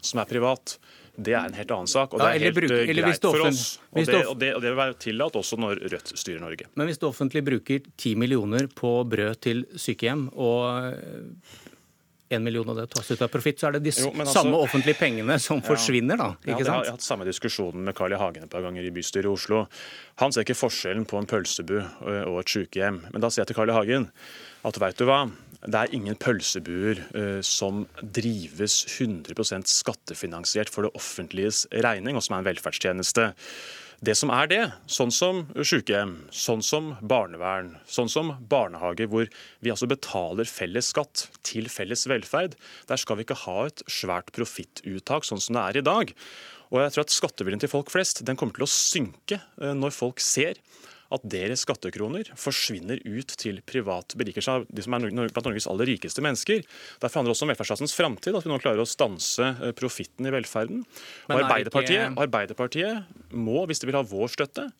som 0.00 0.20
er 0.20 0.28
privat 0.28 0.76
det 1.20 1.36
er 1.36 1.48
en 1.48 1.56
helt 1.56 1.72
annen 1.76 1.90
sak. 1.90 2.14
og 2.14 2.22
Det 2.22 2.28
er 2.28 2.44
helt 2.46 2.58
bruk, 2.58 2.74
eh, 2.76 2.92
greit 2.96 3.24
for 3.24 3.46
oss. 3.46 3.64
Og 3.92 4.06
det, 4.06 4.20
og, 4.26 4.36
det, 4.40 4.52
og 4.56 4.62
det 4.64 4.70
vil 4.72 4.78
være 4.80 4.98
tillatt 5.06 5.40
også 5.40 5.58
når 5.60 5.82
Rødt 5.92 6.12
styrer 6.18 6.42
Norge. 6.42 6.68
Men 6.80 6.90
hvis 6.90 7.00
det 7.00 7.08
offentlige 7.08 7.46
bruker 7.46 7.82
10 7.96 8.14
millioner 8.20 8.70
på 8.72 8.92
brød 9.08 9.42
til 9.44 9.66
sykehjem, 9.76 10.28
og 10.32 10.94
en 12.30 12.44
million 12.44 12.68
av 12.70 12.76
det 12.78 12.86
tas 12.92 13.10
ut 13.10 13.22
av 13.22 13.28
profitt, 13.28 13.58
så 13.58 13.68
er 13.68 13.76
det 13.76 13.82
de 13.88 13.92
jo, 13.92 14.12
altså, 14.14 14.36
samme 14.38 14.58
offentlige 14.62 15.00
pengene 15.00 15.34
som 15.42 15.58
ja, 15.58 15.66
forsvinner, 15.66 16.20
da. 16.20 16.28
ikke 16.44 16.62
sant? 16.62 16.68
Jeg 16.68 16.92
har 16.92 16.92
hatt 16.94 17.06
samme 17.06 17.26
diskusjonen 17.26 17.82
med 17.88 17.96
Carl 17.98 18.14
I. 18.14 18.20
Hagen 18.20 18.46
et 18.46 18.52
par 18.52 18.62
ganger 18.62 18.86
i 18.86 18.92
bystyret 18.94 19.26
i 19.26 19.32
Oslo. 19.32 19.64
Han 20.22 20.30
ser 20.30 20.46
ikke 20.46 20.58
forskjellen 20.60 21.08
på 21.10 21.18
en 21.18 21.26
pølsebu 21.30 21.80
og 21.80 22.36
et 22.44 22.54
sykehjem. 22.54 23.02
Men 23.10 23.24
da 23.24 23.32
sier 23.32 23.42
jeg 23.42 23.50
til 23.50 23.58
Carl 23.58 23.72
I. 23.72 23.74
Hagen 23.74 24.06
at 24.68 24.78
veit 24.78 25.00
du 25.00 25.08
hva, 25.08 25.24
det 25.68 25.76
er 25.76 25.92
ingen 25.96 26.16
pølsebuer 26.16 27.02
uh, 27.12 27.40
som 27.44 27.84
drives 28.00 28.80
100 28.96 29.68
skattefinansiert 29.68 30.72
for 30.72 30.86
det 30.86 30.94
offentliges 30.96 31.66
regning, 31.84 32.16
og 32.16 32.24
som 32.24 32.36
er 32.36 32.42
en 32.42 32.48
velferdstjeneste. 32.48 33.30
Det 34.00 34.14
som 34.16 34.30
er 34.32 34.46
det, 34.48 34.60
sånn 34.88 35.10
som 35.12 35.42
sykehjem, 35.60 36.14
sånn 36.32 36.62
som 36.64 36.94
barnevern, 37.04 37.74
sånn 37.84 38.08
som 38.08 38.30
barnehager, 38.48 39.10
hvor 39.12 39.28
vi 39.60 39.72
altså 39.74 39.90
betaler 39.90 40.48
felles 40.48 40.88
skatt 40.94 41.26
til 41.44 41.68
felles 41.68 42.06
velferd, 42.08 42.56
der 42.88 43.02
skal 43.02 43.18
vi 43.18 43.26
ikke 43.26 43.42
ha 43.42 43.66
et 43.68 43.84
svært 43.92 44.32
profittuttak 44.32 45.28
sånn 45.28 45.44
som 45.44 45.58
det 45.58 45.66
er 45.66 45.80
i 45.82 45.84
dag. 45.90 46.14
Og 46.70 46.80
jeg 46.80 46.94
tror 46.94 47.04
at 47.04 47.12
Skatteviljen 47.12 47.60
til 47.60 47.72
folk 47.72 47.92
flest 47.92 48.24
den 48.24 48.40
kommer 48.40 48.56
til 48.56 48.64
å 48.64 48.72
synke 48.72 49.42
eh, 49.60 49.76
når 49.76 49.92
folk 49.92 50.24
ser 50.24 50.56
at 51.14 51.26
deres 51.26 51.64
skattekroner 51.66 52.30
forsvinner 52.38 53.02
ut 53.04 53.34
til 53.40 53.60
privat 53.66 54.14
berikelse 54.18 54.54
av 54.54 54.66
de 54.70 54.84
som 54.84 54.96
er 54.96 55.08
blant 55.10 55.48
Norges 55.48 55.68
aller 55.70 55.90
rikeste 55.90 56.24
mennesker. 56.24 56.62
Derfor 57.02 57.20
handler 57.20 57.32
det 57.32 57.36
også 57.36 57.48
om 57.48 57.52
velferdsstatens 57.52 57.96
framtid, 57.96 58.38
at 58.38 58.46
vi 58.46 58.52
nå 58.52 58.60
klarer 58.62 58.82
å 58.84 58.88
stanse 58.88 59.52
eh, 59.52 59.74
profitten 59.76 60.28
i 60.28 60.34
velferden. 60.34 60.84
Og 61.28 61.36
Arbeiderpartiet. 61.36 62.16
Arbeiderpartiet 62.20 63.30
må, 63.34 63.64
hvis 63.68 63.82
de 63.82 63.90
vil 63.90 63.98
ha 63.98 64.06
vår 64.06 64.34
støtte, 64.36 64.70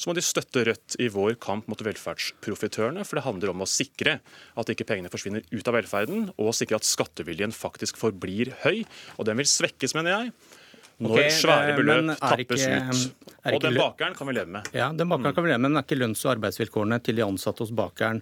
så 0.00 0.08
må 0.08 0.14
de 0.16 0.24
støtte 0.24 0.62
Rødt 0.64 0.96
i 1.02 1.10
vår 1.12 1.34
kamp 1.42 1.66
mot 1.68 1.82
velferdsprofitørene. 1.84 3.04
For 3.04 3.18
det 3.18 3.26
handler 3.26 3.52
om 3.52 3.64
å 3.64 3.68
sikre 3.68 4.20
at 4.58 4.72
ikke 4.72 4.86
pengene 4.88 5.12
forsvinner 5.12 5.44
ut 5.50 5.68
av 5.68 5.76
velferden, 5.76 6.30
og 6.40 6.54
sikre 6.56 6.80
at 6.80 6.88
skatteviljen 6.88 7.52
faktisk 7.52 8.00
forblir 8.00 8.54
høy. 8.64 8.86
Og 9.18 9.28
den 9.28 9.40
vil 9.40 9.50
svekkes, 9.50 9.96
mener 9.98 10.14
jeg, 10.14 10.32
når 11.00 11.16
okay, 11.16 11.32
svære 11.32 11.74
beløp 11.78 12.10
tappes 12.20 12.64
ikke, 12.66 12.80
ut. 12.92 13.28
Og 13.50 13.60
den 13.64 13.76
bakeren 13.80 14.16
kan 14.16 14.28
vi 14.28 14.36
leve 14.36 14.52
med. 14.58 14.70
Ja, 14.76 14.90
den 14.92 15.08
bakeren 15.08 15.36
kan 15.36 15.46
vi 15.46 15.52
leve 15.52 15.62
med, 15.62 15.70
Men 15.72 15.80
er 15.80 15.86
ikke 15.86 16.00
lønns- 16.00 16.24
og 16.26 16.34
arbeidsvilkårene 16.36 17.00
til 17.02 17.16
de 17.16 17.24
ansatte 17.24 17.64
hos 17.64 17.72
bakeren 17.72 18.20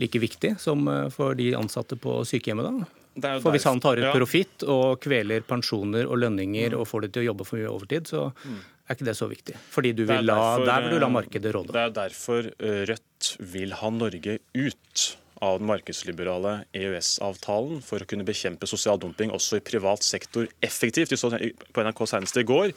like 0.00 0.18
viktig 0.18 0.54
som 0.62 0.88
eh, 0.88 1.08
for 1.12 1.34
de 1.38 1.52
ansatte 1.58 1.98
på 2.00 2.22
sykehjemmet? 2.28 2.68
da? 2.68 3.38
For 3.42 3.52
Hvis 3.52 3.66
han 3.68 3.80
tar 3.80 4.00
ut 4.00 4.06
ja. 4.06 4.12
profitt 4.14 4.64
og 4.64 5.02
kveler 5.04 5.44
pensjoner 5.44 6.06
og 6.08 6.22
lønninger 6.22 6.72
mm. 6.72 6.78
og 6.80 6.86
får 6.88 7.06
det 7.06 7.10
til 7.12 7.24
å 7.24 7.26
jobbe 7.32 7.44
for 7.48 7.60
mye 7.60 7.72
overtid, 7.72 8.08
så 8.08 8.30
mm. 8.32 8.60
er 8.86 8.96
ikke 8.96 9.08
det 9.10 9.16
så 9.18 9.28
viktig. 9.28 9.56
Fordi 9.74 9.92
du 9.98 10.06
vil 10.08 10.24
la, 10.24 10.38
Der 10.64 10.86
vil 10.86 10.96
du 10.96 11.02
la 11.02 11.10
markedet 11.12 11.52
råde. 11.52 11.74
Det 11.74 11.82
er 11.82 11.96
derfor 11.98 12.48
eh, 12.48 12.78
Rødt 12.88 13.34
vil 13.52 13.76
ha 13.82 13.90
Norge 13.92 14.38
ut 14.56 15.04
av 15.42 15.58
den 15.58 15.68
markedsliberale 15.68 16.52
EØS-avtalen 16.76 17.80
for 17.84 18.02
å 18.02 18.08
kunne 18.08 18.26
bekjempe 18.26 18.68
sosial 18.70 19.00
dumping 19.02 19.32
også 19.34 19.58
i 19.58 19.64
privat 19.64 20.06
sektor 20.06 20.46
effektivt. 20.62 21.10
Vi 21.10 21.18
så 21.18 21.32
på 21.34 21.84
NRK 21.84 22.04
senest 22.06 22.38
i 22.38 22.46
går 22.46 22.70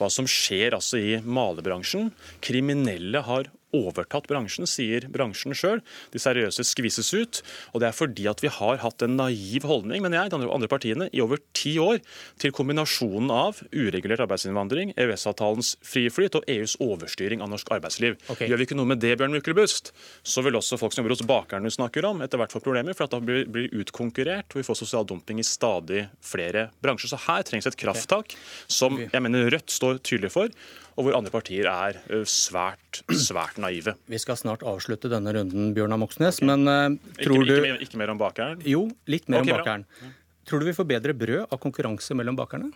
hva 0.00 0.10
som 0.10 0.26
skjer 0.28 0.76
altså 0.76 0.98
i 0.98 1.18
malerbransjen. 1.22 2.10
Kriminelle 2.44 3.22
har 3.26 3.50
overtatt 3.76 4.28
bransjen, 4.30 4.68
sier 4.68 5.06
bransjen 5.12 5.56
sjøl. 5.56 5.82
De 6.12 6.20
seriøse 6.22 6.64
skvises 6.66 7.10
ut. 7.14 7.40
Og 7.74 7.82
det 7.82 7.90
er 7.90 7.96
fordi 7.96 8.28
at 8.30 8.42
vi 8.44 8.50
har 8.52 8.80
hatt 8.82 9.04
en 9.04 9.16
naiv 9.18 9.66
holdning, 9.68 10.02
mener 10.04 10.22
jeg, 10.22 10.32
de 10.32 10.48
andre 10.48 10.70
partiene, 10.70 11.08
i 11.12 11.22
over 11.24 11.40
ti 11.56 11.76
år 11.82 12.00
til 12.40 12.54
kombinasjonen 12.54 13.32
av 13.34 13.62
uregulert 13.72 14.22
arbeidsinnvandring, 14.24 14.94
EØS-avtalens 14.98 15.74
frie 15.84 16.12
flyt 16.12 16.38
og 16.38 16.48
EUs 16.50 16.78
overstyring 16.84 17.44
av 17.44 17.52
norsk 17.52 17.70
arbeidsliv. 17.78 18.18
Okay. 18.28 18.48
Gjør 18.50 18.62
vi 18.62 18.68
ikke 18.68 18.78
noe 18.78 18.92
med 18.92 19.02
det, 19.04 19.14
Bjørn 19.18 19.34
Myklebust, 19.36 19.92
så 20.22 20.44
vil 20.46 20.58
også 20.58 20.80
folk 20.80 20.94
som 20.94 21.02
jobber 21.02 21.16
hos 21.16 21.26
bakeren 21.28 21.66
du 21.66 21.72
snakker 21.74 22.06
om, 22.08 22.22
etter 22.24 22.40
hvert 22.40 22.54
få 22.54 22.62
problemer, 22.64 22.96
for 22.96 23.08
at 23.08 23.14
da 23.16 23.22
blir, 23.22 23.46
blir 23.52 23.72
utkonkurrert, 23.82 24.50
og 24.52 24.62
vi 24.62 24.66
får 24.66 24.82
sosial 24.82 25.06
dumping 25.08 25.42
i 25.42 25.46
stadig 25.46 26.06
flere 26.24 26.68
bransjer. 26.84 27.12
Så 27.12 27.22
her 27.28 27.46
trengs 27.46 27.68
et 27.68 27.78
krafttak, 27.78 28.36
som 28.70 29.00
jeg 29.00 29.24
mener 29.24 29.50
Rødt 29.52 29.72
står 29.72 30.02
tydelig 30.04 30.32
for 30.34 30.52
og 30.98 31.06
hvor 31.06 31.14
andre 31.14 31.30
partier 31.30 31.68
er 31.70 32.00
svært, 32.26 33.04
svært 33.14 33.60
naive. 33.62 33.94
Vi 34.10 34.18
skal 34.18 34.38
snart 34.40 34.64
avslutte 34.66 35.10
denne 35.12 35.30
runden, 35.36 35.70
Bjørnar 35.76 36.00
Moxnes, 36.02 36.40
okay. 36.42 36.50
men 36.50 36.66
uh, 36.66 37.14
tror 37.22 37.44
ikke, 37.44 37.60
ikke, 37.62 37.78
ikke, 37.86 38.00
mer 38.02 38.12
om 38.14 38.18
bakeren? 38.18 38.66
Jo, 38.66 38.82
litt 39.06 39.30
mer 39.30 39.44
okay, 39.44 39.54
om 39.54 39.60
bakeren. 39.60 39.86
Bra. 39.86 40.12
Tror 40.48 40.62
du 40.62 40.66
vi 40.66 40.74
får 40.74 40.88
bedre 40.90 41.14
brød 41.14 41.46
av 41.46 41.62
konkurranse 41.62 42.18
mellom 42.18 42.38
bakerne? 42.38 42.72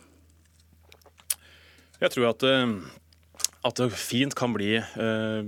Jeg 2.03 2.15
tror 2.15 2.31
at 2.31 2.47
uh, 2.47 2.79
at 3.63 3.79
det 3.79 3.93
fint 3.95 4.35
kan 4.35 4.51
bli 4.55 4.75
eh, 4.75 5.41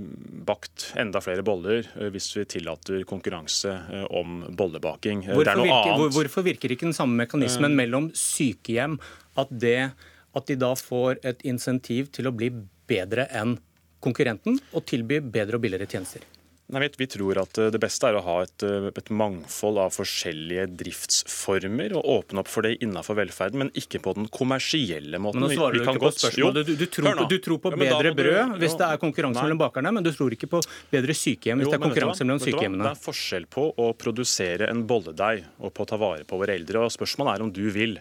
bakt 0.47 0.87
enda 0.99 1.19
flere 1.23 1.43
boller 1.45 1.83
eh, 1.83 2.07
hvis 2.13 2.29
vi 2.37 2.45
tillater 2.55 3.03
konkurranse 3.07 3.73
eh, 3.75 4.05
om 4.07 4.39
bollebaking. 4.55 5.25
Hvorfor 5.27 5.63
virker, 5.65 6.03
hvorfor, 6.15 6.45
virker, 6.47 6.75
ikke 6.75 6.87
den 6.87 6.95
samme 6.95 7.25
mekanismen 7.25 7.75
mellom 7.75 8.07
sykehjem 8.15 8.95
at 9.35 9.51
det 9.51 9.91
at 10.35 10.47
de 10.49 10.59
da 10.59 10.73
får 10.79 11.21
et 11.23 11.43
insentiv 11.47 12.11
til 12.15 12.29
å 12.29 12.35
bli 12.35 12.51
bedre 12.89 13.29
enn 13.31 13.57
konkurrenten 14.05 14.59
og 14.75 14.85
tilby 14.89 15.21
bedre 15.23 15.57
og 15.57 15.65
billigere 15.65 15.89
tjenester? 15.89 16.25
Nei, 16.73 16.87
vi 16.97 17.05
tror 17.05 17.37
at 17.37 17.59
eh, 17.61 17.67
det 17.69 17.77
beste 17.77 18.09
er 18.09 18.15
å 18.17 18.23
ha 18.25 18.35
et, 18.41 18.63
eh, 18.65 18.87
et, 18.89 19.09
mangfold 19.13 19.77
av 19.83 19.91
forskjellige 19.93 20.63
driftsformer 20.79 21.93
og 21.93 22.07
åpne 22.09 22.41
opp 22.41 22.49
for 22.49 22.65
det 22.65 22.79
innenfor 22.79 23.19
velferden, 23.19 23.61
men 23.61 23.69
ikke 23.77 24.01
på 24.01 24.15
den 24.17 24.25
kommersielle 24.33 25.19
måten. 25.21 25.43
Men 25.43 25.53
nå 25.53 25.59
svarer 25.59 25.77
du 25.77 25.83
ikke 25.83 26.01
på 26.01 26.11
spørsmålet. 26.15 26.65
Du, 26.65 26.73
du, 26.79 26.85
tror, 26.89 27.21
du, 27.29 27.37
tror, 27.45 27.59
på 27.61 27.73
ja, 27.75 27.81
bedre 27.83 28.15
brød 28.17 28.55
hvis 28.63 28.77
det 28.79 28.87
er 28.87 29.01
konkurranse 29.03 29.43
mellom 29.45 29.61
bakerne, 29.61 29.93
men 29.93 30.07
du 30.07 30.09
tror 30.15 30.33
ikke 30.33 30.49
på 30.55 30.63
bedre 30.95 31.17
sykehjem 31.17 31.61
hvis 31.61 31.69
jo, 31.69 31.75
det 31.75 31.77
er 31.77 31.85
konkurranse 31.85 32.25
mellom 32.25 32.41
sykehjemmene. 32.41 32.87
Det 32.87 32.93
er 32.95 33.03
forskjell 33.03 33.45
på 33.59 33.67
å 33.85 33.91
produsere 34.01 34.71
en 34.73 34.81
bolledeig 34.89 35.45
og 35.61 35.75
på 35.75 35.85
å 35.85 35.91
ta 35.93 36.01
vare 36.01 36.25
på 36.25 36.41
våre 36.41 36.57
eldre. 36.57 36.87
og 36.87 36.97
Spørsmålet 36.97 37.35
er 37.35 37.45
om 37.45 37.53
du 37.53 37.67
vil 37.77 37.99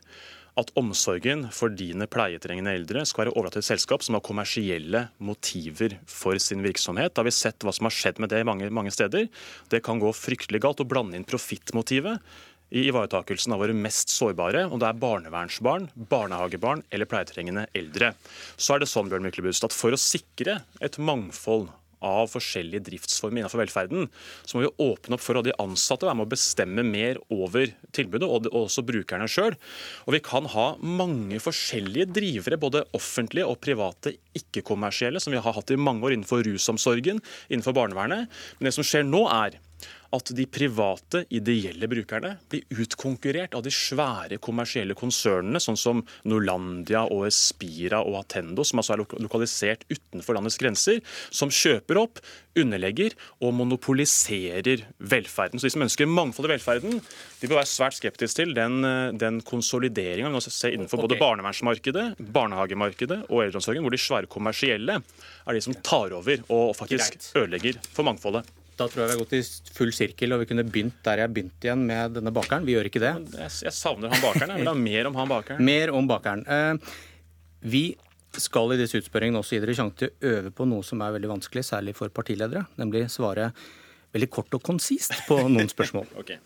at 0.60 0.70
omsorgen 0.78 1.48
for 1.54 1.72
dine 1.74 2.06
pleietrengende 2.10 2.74
eldre 2.78 3.02
skal 3.08 3.24
være 3.24 3.34
overlatt 3.34 3.56
til 3.56 3.64
et 3.64 3.70
selskap 3.72 4.04
som 4.06 4.14
har 4.16 4.24
kommersielle 4.24 5.06
motiver 5.18 5.96
for 6.06 6.38
sin 6.42 6.62
virksomhet. 6.64 7.14
Da 7.14 7.22
har 7.22 7.28
vi 7.28 7.34
sett 7.34 7.66
hva 7.66 7.74
som 7.74 7.88
har 7.88 7.94
skjedd 7.96 8.20
med 8.22 8.30
det 8.30 8.44
mange, 8.46 8.70
mange 8.70 8.94
steder. 8.94 9.26
Det 9.70 9.82
kan 9.86 10.02
gå 10.02 10.12
fryktelig 10.14 10.62
galt 10.62 10.82
å 10.84 10.88
blande 10.88 11.18
inn 11.18 11.26
profittmotivet 11.26 12.22
i 12.74 12.86
ivaretakelsen 12.88 13.54
av 13.54 13.60
våre 13.62 13.74
mest 13.76 14.10
sårbare, 14.10 14.64
om 14.66 14.80
det 14.82 14.88
er 14.88 14.98
barnevernsbarn, 14.98 15.90
barnehagebarn 16.10 16.82
eller 16.94 17.10
pleietrengende 17.10 17.66
eldre. 17.76 18.14
Så 18.56 18.74
er 18.74 18.82
det 18.82 18.90
sånn 18.90 19.10
Bjørn 19.10 19.26
Myklebust, 19.26 19.66
at 19.66 19.74
For 19.74 19.94
å 19.94 20.00
sikre 20.00 20.62
et 20.82 20.98
mangfold 20.98 21.70
av 22.04 22.30
forskjellige 22.32 22.84
driftsformer 22.90 23.42
innenfor 23.42 23.62
velferden, 23.62 24.08
så 24.44 24.58
må 24.58 24.64
vi 24.66 24.72
åpne 24.86 25.16
opp 25.16 25.24
for 25.24 25.40
at 25.40 25.48
de 25.48 25.56
ansatte 25.62 26.06
være 26.08 26.20
med 26.20 26.28
å 26.28 26.34
bestemme 26.34 26.84
mer 26.86 27.20
over 27.32 27.72
tilbudet, 27.96 28.28
og 28.28 28.50
også 28.52 28.84
brukerne 28.86 29.28
sjøl. 29.30 29.56
Og 30.06 30.16
vi 30.16 30.22
kan 30.24 30.48
ha 30.54 30.66
mange 30.80 31.40
forskjellige 31.42 32.10
drivere, 32.14 32.60
både 32.60 32.84
offentlige 32.96 33.48
og 33.48 33.60
private 33.64 34.14
ikke-kommersielle, 34.36 35.22
som 35.22 35.34
vi 35.34 35.42
har 35.42 35.56
hatt 35.56 35.72
i 35.72 35.80
mange 35.80 36.06
år 36.06 36.16
innenfor 36.16 36.44
rusomsorgen, 36.46 37.22
innenfor 37.48 37.76
barnevernet. 37.76 38.28
Men 38.58 38.68
det 38.68 38.76
som 38.76 38.86
skjer 38.86 39.06
nå, 39.08 39.24
er 39.32 39.58
at 40.14 40.30
de 40.36 40.46
private, 40.46 41.24
ideelle 41.34 41.88
brukerne 41.90 42.34
blir 42.50 42.82
utkonkurrert 42.84 43.56
av 43.56 43.64
de 43.66 43.72
svære 43.74 44.38
kommersielle 44.42 44.96
konsernene, 44.98 45.60
sånn 45.62 45.78
som 45.78 46.02
Norlandia 46.28 47.04
og 47.10 47.26
Espira 47.28 48.02
og 48.04 48.20
Atendo, 48.22 48.64
som 48.66 48.80
altså 48.80 48.94
er 48.94 49.04
lokalisert 49.24 49.84
utenfor 49.90 50.38
landets 50.38 50.60
grenser, 50.60 51.02
som 51.34 51.52
kjøper 51.52 52.00
opp, 52.04 52.22
underlegger 52.58 53.16
og 53.42 53.54
monopoliserer 53.58 54.84
velferden. 55.02 55.58
Så 55.58 55.66
De 55.66 55.74
som 55.74 55.86
ønsker 55.86 56.10
mangfold 56.10 56.48
i 56.48 56.54
velferden, 56.54 57.00
de 57.40 57.50
bør 57.50 57.62
være 57.62 57.72
svært 57.72 57.98
skeptiske 57.98 58.44
til 58.44 58.54
den, 58.56 58.82
den 59.18 59.40
konsolideringa 59.46 60.30
vi 60.30 60.34
nå 60.34 60.42
ser 60.44 60.74
innenfor 60.74 61.00
okay. 61.00 61.08
både 61.08 61.20
barnevernsmarkedet, 61.20 62.06
barnehagemarkedet 62.34 63.24
og 63.28 63.44
eldreomsorgen, 63.44 63.82
hvor 63.84 63.94
de 63.94 64.02
svære 64.02 64.30
kommersielle 64.30 65.00
er 65.00 65.56
de 65.56 65.64
som 65.64 65.76
tar 65.82 66.14
over 66.14 66.44
og 66.48 66.76
faktisk 66.78 67.34
ødelegger 67.34 67.82
for 67.90 68.06
mangfoldet. 68.06 68.46
Da 68.74 68.88
tror 68.90 69.04
jeg 69.04 69.10
vi 69.10 69.14
har 69.14 69.20
gått 69.20 69.34
i 69.38 69.42
full 69.76 69.92
sirkel, 69.94 70.34
og 70.34 70.42
vi 70.42 70.48
kunne 70.50 70.64
begynt 70.66 70.96
der 71.06 71.22
jeg 71.22 71.30
begynte 71.30 71.68
igjen 71.68 71.84
med 71.86 72.16
denne 72.16 72.32
bakeren. 72.34 72.66
Vi 72.66 72.74
gjør 72.74 72.88
ikke 72.90 73.02
det. 73.04 73.12
Jeg 73.38 73.74
savner 73.74 74.10
han 74.10 74.24
bakeren. 74.24 74.50
Jeg 74.56 74.64
vil 74.64 74.72
ha 74.72 74.78
mer 74.78 75.10
om 75.10 75.20
han 75.20 75.30
bakeren. 75.30 75.62
Mer 75.68 75.92
om 75.94 76.08
bakeren. 76.10 76.42
Eh, 76.50 76.96
vi 77.62 77.84
skal 78.34 78.74
i 78.74 78.80
disse 78.80 78.98
utspørringene 78.98 79.38
også 79.38 79.54
gi 79.54 79.62
dere 79.62 79.78
sjanse 79.78 80.00
til 80.00 80.10
å 80.10 80.32
øve 80.34 80.50
på 80.58 80.66
noe 80.66 80.82
som 80.86 81.04
er 81.06 81.14
veldig 81.14 81.30
vanskelig, 81.36 81.62
særlig 81.68 81.94
for 81.94 82.10
partiledere, 82.14 82.64
nemlig 82.80 83.06
svare 83.14 83.52
veldig 84.14 84.30
kort 84.34 84.58
og 84.58 84.66
konsist 84.66 85.14
på 85.28 85.38
noen 85.46 85.70
spørsmål. 85.70 86.10
okay. 86.20 86.42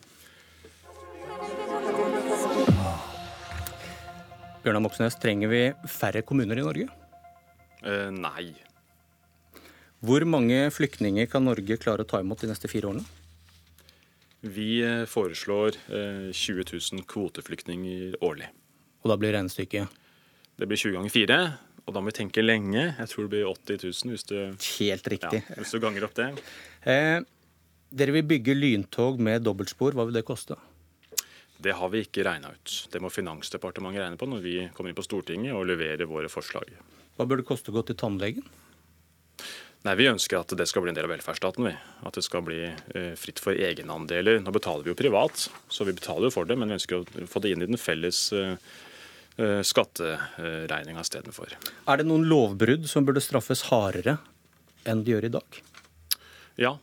Bjørnar 4.65 4.85
Moxnes, 4.85 5.17
trenger 5.23 5.49
vi 5.49 5.63
færre 5.89 6.21
kommuner 6.29 6.61
i 6.61 6.65
Norge? 6.67 6.89
Uh, 7.81 8.11
nei. 8.13 8.51
Hvor 9.99 10.23
mange 10.31 10.69
flyktninger 10.71 11.27
kan 11.27 11.43
Norge 11.49 11.79
klare 11.83 12.05
å 12.05 12.09
ta 12.09 12.21
imot 12.23 12.45
de 12.45 12.51
neste 12.53 12.71
fire 12.71 12.93
årene? 12.93 13.07
Vi 14.47 14.79
eh, 14.87 15.03
foreslår 15.11 15.75
20 16.31 16.61
eh, 16.63 16.75
000 16.95 17.07
kvoteflyktninger 17.11 18.21
årlig. 18.23 18.47
Og 19.03 19.11
da 19.11 19.17
blir 19.19 19.35
regnestykket? 19.35 19.97
Det 20.59 20.69
blir 20.71 20.79
20 20.79 20.95
ganger 20.95 21.15
4. 21.15 21.39
Og 21.89 21.97
da 21.97 22.03
må 22.03 22.13
vi 22.13 22.19
tenke 22.21 22.45
lenge. 22.45 22.85
Jeg 22.93 23.11
tror 23.11 23.27
det 23.27 23.33
blir 23.33 23.51
80 23.51 23.83
000 23.89 24.15
hvis 24.15 24.27
du, 24.29 24.37
Helt 24.79 25.11
riktig. 25.11 25.43
Ja, 25.43 25.59
hvis 25.59 25.75
du 25.75 25.81
ganger 25.83 26.07
opp 26.07 26.15
det. 26.19 26.29
Eh, 26.87 27.19
dere 27.91 28.15
vil 28.15 28.27
bygge 28.29 28.55
lyntog 28.55 29.19
med 29.19 29.43
dobbeltspor. 29.43 29.99
Hva 29.99 30.07
vil 30.07 30.21
det 30.21 30.27
koste? 30.29 30.61
Det 31.59 31.75
har 31.75 31.91
vi 31.91 32.05
ikke 32.07 32.23
regna 32.23 32.53
ut. 32.55 32.77
Det 32.93 33.03
må 33.03 33.11
Finansdepartementet 33.11 34.05
regne 34.05 34.21
på 34.21 34.31
når 34.31 34.47
vi 34.47 34.57
kommer 34.77 34.93
inn 34.93 35.01
på 35.01 35.07
Stortinget 35.09 35.59
og 35.59 35.67
leverer 35.67 36.07
våre 36.07 36.31
forslag. 36.31 36.71
Hva 37.19 37.27
bør 37.27 37.43
det 37.43 37.49
koste 37.49 37.73
å 37.73 37.79
gå 37.81 37.83
til 37.89 37.99
tannlegen? 37.99 38.47
Nei, 39.87 39.95
Vi 39.95 40.09
ønsker 40.11 40.41
at 40.41 40.53
det 40.59 40.67
skal 40.67 40.83
bli 40.83 40.91
en 40.91 40.99
del 40.99 41.07
av 41.07 41.13
velferdsstaten. 41.15 41.69
vi. 41.69 41.75
At 42.03 42.19
det 42.19 42.25
skal 42.27 42.43
bli 42.43 42.65
eh, 42.67 43.15
fritt 43.15 43.39
for 43.39 43.55
egenandeler. 43.55 44.41
Nå 44.43 44.51
betaler 44.55 44.83
vi 44.83 44.91
jo 44.91 44.99
privat, 44.99 45.47
så 45.71 45.87
vi 45.87 45.95
betaler 45.95 46.29
jo 46.29 46.35
for 46.35 46.49
det, 46.49 46.59
men 46.59 46.69
vi 46.69 46.79
ønsker 46.81 46.99
å 46.99 47.29
få 47.31 47.43
det 47.45 47.55
inn 47.55 47.63
i 47.63 47.71
den 47.71 47.79
felles 47.79 48.33
eh, 48.33 48.57
eh 49.39 49.63
skatteregninga 49.63 51.05
istedenfor. 51.05 51.55
Er 51.87 51.97
det 51.97 52.09
noen 52.09 52.27
lovbrudd 52.27 52.89
som 52.91 53.07
burde 53.07 53.23
straffes 53.23 53.69
hardere 53.71 54.19
enn 54.85 55.05
de 55.05 55.15
gjør 55.15 55.29
i 55.29 55.35
dag? 55.39 55.63
Ja, 56.59 56.75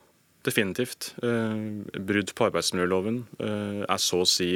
definitivt. 0.48 1.12
Brudd 1.20 2.32
på 2.32 2.46
arbeidsmiljøloven 2.48 3.25
er 3.44 4.00
så 4.00 4.22
å 4.24 4.30
si 4.30 4.54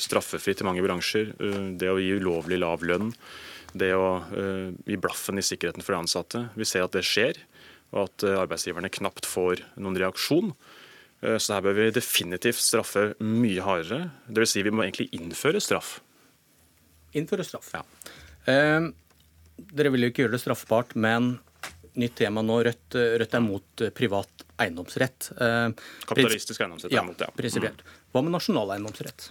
straffefritt 0.00 0.62
i 0.62 0.64
mange 0.64 0.84
bransjer. 0.86 1.34
Det 1.76 1.90
å 1.92 1.98
gi 2.00 2.14
ulovlig 2.16 2.56
lav 2.62 2.86
lønn, 2.88 3.10
det 3.76 3.90
å 3.92 4.22
gi 4.86 4.96
blaffen 4.96 5.36
i 5.36 5.44
sikkerheten 5.44 5.84
for 5.84 5.92
de 5.92 6.00
ansatte. 6.06 6.46
Vi 6.56 6.64
ser 6.64 6.86
at 6.86 6.96
det 6.96 7.04
skjer 7.04 7.42
og 7.92 8.06
at 8.06 8.24
eh, 8.26 8.38
arbeidsgiverne 8.40 8.90
knapt 8.92 9.28
får 9.28 9.62
noen 9.80 9.98
reaksjon. 10.00 10.52
Eh, 11.22 11.38
så 11.38 11.56
her 11.56 11.66
bør 11.66 11.78
vi 11.78 11.90
definitivt 11.94 12.60
straffe 12.62 13.12
mye 13.20 13.64
hardere. 13.64 14.10
Dvs. 14.28 14.56
Si 14.56 14.64
vi 14.66 14.74
må 14.74 14.86
egentlig 14.86 15.10
innføre 15.16 15.62
straff. 15.62 15.98
Innføre 17.18 17.46
straff. 17.46 17.72
Ja. 17.76 17.84
Eh, 18.48 18.90
dere 19.76 19.92
vil 19.94 20.06
jo 20.06 20.12
ikke 20.12 20.24
gjøre 20.24 20.36
det 20.36 20.42
straffbart, 20.42 20.96
men 20.96 21.36
nytt 22.00 22.16
tema 22.22 22.42
nå. 22.44 22.62
Rødt, 22.64 22.96
Rødt 23.20 23.36
er 23.36 23.44
mot 23.44 23.84
privat 23.96 24.46
eiendomsrett. 24.62 25.30
Eh, 25.36 25.68
Kapitalistisk 26.08 26.64
eiendomsrett 26.64 26.92
er 26.94 27.00
ja, 27.00 27.06
mot, 27.06 27.20
ja. 27.20 27.28
Prinsipielt. 27.36 27.84
Mm. 27.84 28.02
Hva 28.12 28.24
med 28.24 28.36
nasjonal 28.36 28.74
eiendomsrett? 28.76 29.30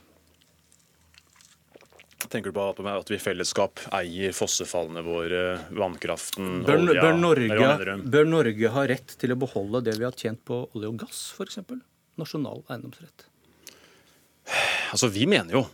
Tenker 2.31 2.53
du 2.53 2.55
på 2.55 2.65
at 2.87 3.09
vi 3.11 3.17
i 3.17 3.19
fellesskap 3.19 3.81
eier 3.97 4.31
fossefallene 4.35 5.03
våre, 5.03 5.41
vannkraften, 5.75 6.61
bør, 6.63 6.85
olja 6.85 7.03
bør 7.03 7.17
Norge, 7.19 7.97
bør 8.13 8.29
Norge 8.29 8.71
ha 8.71 8.85
rett 8.87 9.17
til 9.19 9.35
å 9.35 9.39
beholde 9.41 9.83
det 9.89 9.97
vi 9.99 10.07
har 10.07 10.15
tjent 10.15 10.39
på 10.47 10.61
olje 10.71 10.93
og 10.93 11.01
gass, 11.03 11.25
f.eks.? 11.35 11.59
Nasjonal 12.21 12.63
eiendomsrett? 12.71 13.27
Altså, 14.91 15.11
Vi 15.11 15.27
mener 15.27 15.59
jo 15.59 15.65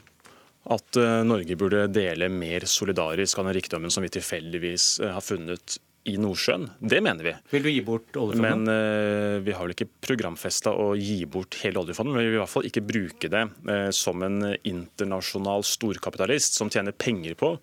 at 0.73 0.99
uh, 0.99 1.21
Norge 1.23 1.55
burde 1.55 1.85
dele 1.93 2.27
mer 2.33 2.65
solidarisk 2.67 3.39
av 3.39 3.47
den 3.47 3.55
rikdommen 3.55 3.93
som 3.93 4.03
vi 4.03 4.11
tilfeldigvis 4.17 4.97
uh, 5.03 5.13
har 5.15 5.23
funnet 5.23 5.77
i 6.07 6.15
Nordsjøen. 6.21 6.69
Det 6.79 7.01
mener 7.03 7.27
vi. 7.27 7.35
Vil 7.51 7.67
du 7.67 7.71
gi 7.71 7.83
bort 7.85 8.17
oljefondet? 8.19 8.63
Men 8.63 8.71
uh, 8.71 9.41
vi 9.43 9.55
har 9.55 9.67
vel 9.67 9.75
ikke 9.75 9.89
programfesta 10.07 10.73
å 10.73 10.93
gi 10.97 11.19
bort 11.29 11.59
hele 11.63 11.83
oljefondet. 11.83 12.15
Men 12.15 12.25
vi 12.25 12.31
vil 12.31 12.39
i 12.39 12.43
hvert 12.43 12.53
fall 12.53 12.69
ikke 12.69 12.85
bruke 12.87 13.31
det 13.33 13.43
uh, 13.67 13.89
som 13.95 14.25
en 14.25 14.53
internasjonal 14.57 15.65
storkapitalist 15.67 16.59
som 16.59 16.71
tjener 16.73 16.95
penger 16.95 17.37
på 17.39 17.55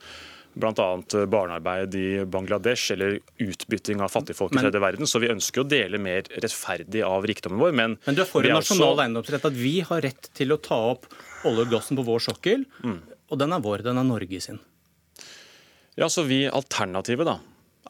bl.a. 0.55 1.27
barnearbeid 1.27 1.95
i 1.95 2.25
Bangladesh 2.25 2.93
eller 2.93 3.19
utbytting 3.43 4.01
av 4.01 4.09
fattigfolk 4.09 4.55
i 4.55 4.61
tredje 4.63 4.83
verden. 4.83 5.09
Så 5.11 5.19
vi 5.23 5.31
ønsker 5.33 5.65
å 5.65 5.67
dele 5.69 5.99
mer 5.99 6.29
rettferdig 6.31 7.03
av 7.07 7.27
rikdommen 7.27 7.61
vår. 7.61 7.75
Men, 7.75 7.97
men 8.05 8.19
du 8.19 8.23
er 8.23 8.29
for 8.31 8.47
en 8.47 8.57
nasjonal 8.61 8.93
også... 8.93 9.07
eiendomsrett, 9.07 9.49
at 9.51 9.59
vi 9.59 9.75
har 9.89 10.05
rett 10.07 10.31
til 10.37 10.55
å 10.55 10.61
ta 10.63 10.79
opp 10.93 11.09
olje 11.49 11.67
og 11.67 11.75
gassen 11.75 11.99
på 11.99 12.07
vår 12.07 12.23
sokkel, 12.29 12.65
mm. 12.85 13.01
og 13.35 13.43
den 13.43 13.57
er 13.57 13.65
vår, 13.65 13.85
den 13.87 14.01
er 14.01 14.07
Norge 14.07 14.41
sin. 14.45 14.63
Ja, 15.99 16.09
så 16.11 16.25
vi 16.27 16.45
Alternativet 16.51 17.29
da, 17.29 17.39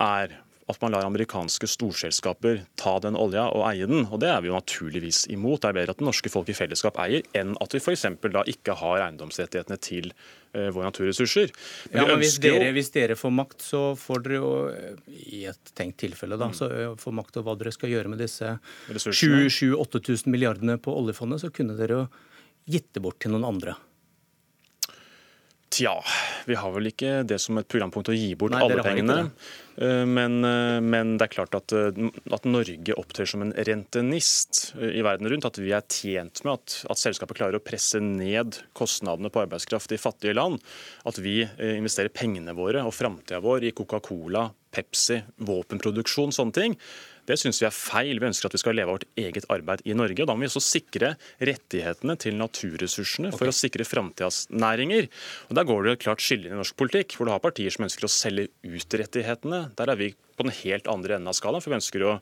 er 0.04 0.38
at 0.71 0.80
man 0.80 0.94
lar 0.94 1.04
amerikanske 1.04 1.68
storselskaper 1.68 2.62
ta 2.80 2.94
den 3.04 3.18
olja 3.21 3.44
og 3.52 3.66
eie 3.68 3.88
den. 3.88 4.06
Og 4.09 4.21
det 4.23 4.30
er 4.33 4.40
vi 4.40 4.49
jo 4.49 4.56
naturligvis 4.56 5.25
imot. 5.33 5.61
Det 5.61 5.71
er 5.71 5.76
bedre 5.76 5.94
at 5.94 6.00
det 6.00 6.09
norske 6.09 6.33
folk 6.33 6.49
i 6.49 6.56
fellesskap 6.56 6.99
eier, 7.04 7.26
enn 7.37 7.52
at 7.61 7.76
vi 7.76 7.83
f.eks. 7.83 8.06
da 8.33 8.44
ikke 8.49 8.76
har 8.80 9.04
eiendomsrettighetene 9.04 9.78
til 9.85 10.11
uh, 10.14 10.71
våre 10.73 10.88
naturressurser. 10.88 11.52
Men, 11.92 12.00
ja, 12.00 12.06
men 12.09 12.23
hvis 12.25 12.38
dere, 12.42 12.73
hvis, 12.76 12.92
dere, 12.97 13.18
får 13.21 13.35
makt, 13.37 13.61
så 13.66 13.83
får 14.00 14.25
dere 14.25 14.40
jo, 14.40 14.52
i 15.12 15.44
et 15.52 15.75
tenkt 15.76 16.00
tilfelle, 16.00 16.40
da, 16.40 16.49
mm. 16.49 16.56
så 16.56 16.71
eh, 16.73 16.92
får 17.00 17.18
makt 17.21 17.40
over 17.40 17.50
hva 17.50 17.59
dere 17.61 17.75
skal 17.76 17.92
gjøre 17.92 18.14
med 18.14 18.25
disse 18.25 18.56
7000-8000 18.88 20.33
milliardene 20.33 20.78
på 20.80 20.97
oljefondet, 20.97 21.44
så 21.44 21.52
kunne 21.52 21.76
dere 21.76 22.00
jo 22.00 22.06
gitt 22.73 22.94
det 22.97 23.04
bort 23.04 23.21
til 23.21 23.35
noen 23.35 23.44
andre. 23.52 23.76
Tja, 25.75 25.95
vi 26.47 26.54
har 26.54 26.71
vel 26.71 26.87
ikke 26.93 27.25
det 27.26 27.40
som 27.43 27.59
et 27.59 27.66
programpunkt 27.66 28.12
å 28.12 28.14
gi 28.14 28.35
bort 28.38 28.52
Nei, 28.54 28.61
alle 28.62 28.83
pengene. 28.85 29.16
Eh, 29.75 30.04
men, 30.07 30.37
eh, 30.47 30.78
men, 30.85 31.16
det 31.19 31.26
er 31.26 31.33
klart 31.33 31.57
at, 31.59 31.73
eh, 31.75 32.11
at, 32.31 32.47
Norge 32.47 32.95
opptrer 32.95 33.26
som 33.26 33.43
en 33.43 33.50
rentenist 33.52 34.76
i 34.78 35.02
verden 35.02 35.26
rundt. 35.31 35.49
At 35.49 35.59
vi 35.59 35.73
er 35.75 35.83
tjent 35.90 36.45
med 36.47 36.61
at, 36.61 36.76
at 36.95 37.00
selskapet 37.00 37.40
klarer 37.40 37.59
å 37.59 37.64
presse 37.64 37.99
ned 37.99 38.61
kostnadene 38.78 39.33
på 39.35 39.43
arbeidskraft 39.43 39.97
i 39.97 39.99
fattige 39.99 40.37
land. 40.38 40.62
At 41.09 41.19
vi 41.19 41.40
investerer 41.43 42.14
pengene 42.14 42.54
våre 42.54 42.85
og 42.87 42.95
framtida 42.95 43.43
vår 43.43 43.66
i 43.66 43.75
Coca-Cola, 43.75 44.47
Pepsi, 44.75 45.21
våpenproduksjon, 45.43 46.35
sånne 46.35 46.54
ting. 46.54 46.78
Det 47.28 47.38
syns 47.40 47.61
vi 47.62 47.69
er 47.69 47.75
feil. 47.75 48.21
Vi 48.21 48.28
ønsker 48.28 48.49
at 48.49 48.57
vi 48.57 48.61
skal 48.62 48.76
leve 48.76 48.93
av 48.93 48.99
vårt 48.99 49.21
eget 49.21 49.47
arbeid 49.52 49.85
i 49.88 49.97
Norge. 49.97 50.21
og 50.23 50.28
Da 50.28 50.37
må 50.37 50.45
vi 50.45 50.50
også 50.50 50.64
sikre 50.64 51.14
rettighetene 51.40 52.16
til 52.21 52.37
naturressursene 52.40 53.33
for 53.35 53.49
okay. 53.49 53.54
å 53.54 53.61
sikre 53.61 53.88
framtidas 53.88 54.45
næringer. 54.52 55.09
Og 55.49 55.57
Der 55.59 55.69
går 55.69 55.85
det 55.85 55.97
et 55.97 56.04
klart 56.04 56.25
skille 56.25 56.50
i 56.50 56.59
norsk 56.59 56.76
politikk, 56.76 57.16
hvor 57.16 57.28
du 57.28 57.35
har 57.35 57.43
partier 57.45 57.73
som 57.75 57.87
ønsker 57.88 58.09
å 58.09 58.12
selge 58.12 58.50
ut 58.62 58.99
rettighetene. 59.00 59.64
Der 59.78 59.93
er 59.95 60.00
vi 60.00 60.12
på 60.35 60.43
den 60.43 60.54
helt 60.64 60.88
andre 60.90 61.16
enden 61.16 61.31
av 61.31 61.37
skalaen, 61.38 61.62
for 61.62 61.71
vi 61.71 61.78
ønsker 61.78 62.04
å 62.07 62.14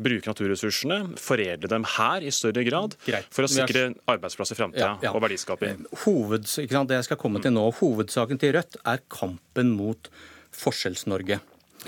bruke 0.00 0.30
naturressursene, 0.30 1.00
foredle 1.20 1.68
dem 1.70 1.84
her 1.98 2.24
i 2.24 2.32
større 2.32 2.64
grad, 2.64 2.96
Greit. 3.04 3.28
for 3.34 3.44
å 3.44 3.50
sikre 3.52 3.90
arbeidsplasser 4.08 4.56
i 4.56 4.60
framtida 4.62 4.86
ja, 4.86 4.94
ja. 5.04 5.12
og 5.12 5.20
verdiskaping. 5.26 5.84
Eh, 5.84 5.98
hoveds, 6.06 6.56
det 6.64 6.98
jeg 6.98 7.08
skal 7.10 7.20
komme 7.20 7.42
til 7.44 7.52
nå, 7.52 7.66
Hovedsaken 7.82 8.40
til 8.40 8.56
Rødt 8.56 8.80
er 8.88 9.04
kampen 9.12 9.74
mot 9.76 10.08
Forskjells-Norge. 10.56 11.42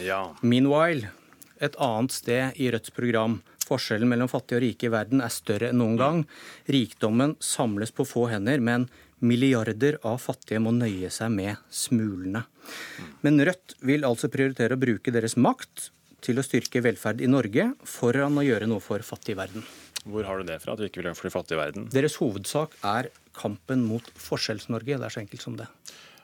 Ja. 0.05 0.21
Meanwhile, 0.45 1.15
et 1.61 1.77
annet 1.81 2.15
sted 2.15 2.61
i 2.61 2.71
Rødts 2.73 2.95
program. 2.97 3.39
Forskjellen 3.69 4.11
mellom 4.11 4.31
fattige 4.31 4.59
og 4.59 4.65
rike 4.65 4.89
i 4.89 4.93
verden 4.93 5.23
er 5.23 5.33
større 5.33 5.71
enn 5.71 5.79
noen 5.79 5.99
gang. 6.01 6.25
Rikdommen 6.73 7.37
samles 7.45 7.95
på 7.95 8.07
få 8.09 8.27
hender, 8.33 8.59
men 8.59 8.89
milliarder 9.21 10.01
av 10.07 10.19
fattige 10.25 10.63
må 10.65 10.73
nøye 10.75 11.11
seg 11.13 11.33
med 11.35 11.61
smulene. 11.71 12.47
Men 13.25 13.45
Rødt 13.47 13.77
vil 13.87 14.07
altså 14.09 14.33
prioritere 14.33 14.77
å 14.77 14.81
bruke 14.81 15.15
deres 15.15 15.37
makt 15.37 15.91
til 16.25 16.41
å 16.41 16.45
styrke 16.45 16.83
velferd 16.85 17.23
i 17.25 17.31
Norge 17.31 17.71
foran 17.89 18.41
å 18.41 18.45
gjøre 18.45 18.69
noe 18.69 18.83
for 18.85 19.05
fattig 19.05 19.39
verden. 19.39 19.65
Hvor 20.09 20.25
har 20.25 20.41
du 20.41 20.49
det 20.49 20.59
fra, 20.63 20.73
at 20.73 20.81
du 20.81 20.87
ikke 20.89 21.03
vil 21.03 21.11
gjøre 21.11 21.19
for 21.19 21.29
de 21.29 21.35
fattige 21.35 21.59
i 21.59 21.61
verden? 21.61 21.89
Deres 21.93 22.17
hovedsak 22.21 22.77
er 22.89 23.11
kampen 23.37 23.85
mot 23.85 24.07
Forskjells-Norge. 24.21 24.97
Det 24.97 25.07
er 25.07 25.15
så 25.15 25.23
enkelt 25.23 25.45
som 25.45 25.59
det. 25.61 25.69